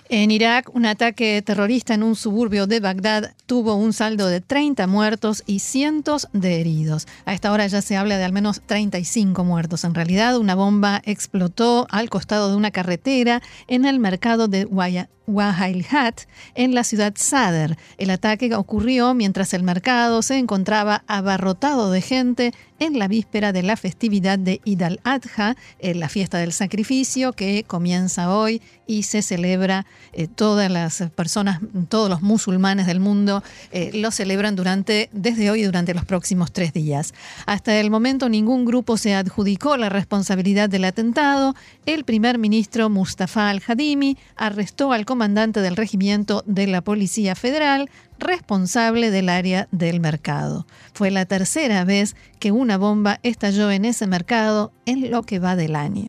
En 0.09 0.31
Irak, 0.31 0.73
un 0.73 0.85
ataque 0.85 1.41
terrorista 1.41 1.93
en 1.93 2.01
un 2.01 2.15
suburbio 2.15 2.65
de 2.65 2.79
Bagdad 2.79 3.33
tuvo 3.45 3.75
un 3.75 3.91
saldo 3.91 4.27
de 4.27 4.39
30 4.39 4.87
muertos 4.87 5.43
y 5.45 5.59
cientos 5.59 6.29
de 6.31 6.61
heridos. 6.61 7.07
A 7.25 7.33
esta 7.33 7.51
hora 7.51 7.67
ya 7.67 7.81
se 7.81 7.97
habla 7.97 8.17
de 8.17 8.23
al 8.23 8.31
menos 8.31 8.61
35 8.65 9.43
muertos. 9.43 9.83
En 9.83 9.93
realidad, 9.93 10.37
una 10.37 10.55
bomba 10.55 11.01
explotó 11.03 11.87
al 11.89 12.09
costado 12.09 12.49
de 12.49 12.55
una 12.55 12.71
carretera 12.71 13.41
en 13.67 13.83
el 13.83 13.99
mercado 13.99 14.47
de 14.47 14.65
Wahailhat, 14.65 16.21
en 16.55 16.73
la 16.73 16.85
ciudad 16.85 17.13
Sadr. 17.17 17.77
El 17.97 18.09
ataque 18.09 18.55
ocurrió 18.55 19.13
mientras 19.13 19.53
el 19.53 19.63
mercado 19.63 20.21
se 20.21 20.37
encontraba 20.37 21.03
abarrotado 21.07 21.91
de 21.91 22.01
gente 22.01 22.53
en 22.79 22.97
la 22.97 23.09
víspera 23.09 23.51
de 23.51 23.63
la 23.63 23.75
festividad 23.75 24.39
de 24.39 24.61
Id 24.63 24.83
al-Adha, 24.83 25.57
la 25.81 26.09
fiesta 26.09 26.37
del 26.37 26.53
sacrificio 26.53 27.33
que 27.33 27.65
comienza 27.65 28.33
hoy 28.33 28.61
y 28.85 29.03
se 29.03 29.21
celebra, 29.21 29.85
eh, 30.13 30.27
todas 30.27 30.71
las 30.71 31.03
personas, 31.15 31.59
todos 31.89 32.09
los 32.09 32.21
musulmanes 32.21 32.87
del 32.87 32.99
mundo 32.99 33.43
eh, 33.71 33.91
lo 33.93 34.11
celebran 34.11 34.55
durante, 34.55 35.09
desde 35.11 35.51
hoy 35.51 35.61
y 35.61 35.65
durante 35.65 35.93
los 35.93 36.05
próximos 36.05 36.51
tres 36.51 36.73
días. 36.73 37.13
Hasta 37.45 37.79
el 37.79 37.89
momento 37.89 38.29
ningún 38.29 38.65
grupo 38.65 38.97
se 38.97 39.15
adjudicó 39.15 39.77
la 39.77 39.89
responsabilidad 39.89 40.69
del 40.69 40.85
atentado. 40.85 41.55
El 41.85 42.03
primer 42.03 42.37
ministro 42.37 42.89
Mustafa 42.89 43.49
al-Hadimi 43.49 44.17
arrestó 44.35 44.91
al 44.91 45.05
comandante 45.05 45.61
del 45.61 45.75
regimiento 45.75 46.43
de 46.45 46.67
la 46.67 46.81
Policía 46.81 47.35
Federal, 47.35 47.89
responsable 48.19 49.11
del 49.11 49.29
área 49.29 49.67
del 49.71 49.99
mercado. 49.99 50.65
Fue 50.93 51.11
la 51.11 51.25
tercera 51.25 51.83
vez 51.83 52.15
que 52.39 52.51
una 52.51 52.77
bomba 52.77 53.19
estalló 53.23 53.71
en 53.71 53.85
ese 53.85 54.07
mercado 54.07 54.71
en 54.85 55.11
lo 55.11 55.23
que 55.23 55.39
va 55.39 55.55
del 55.55 55.75
año. 55.75 56.05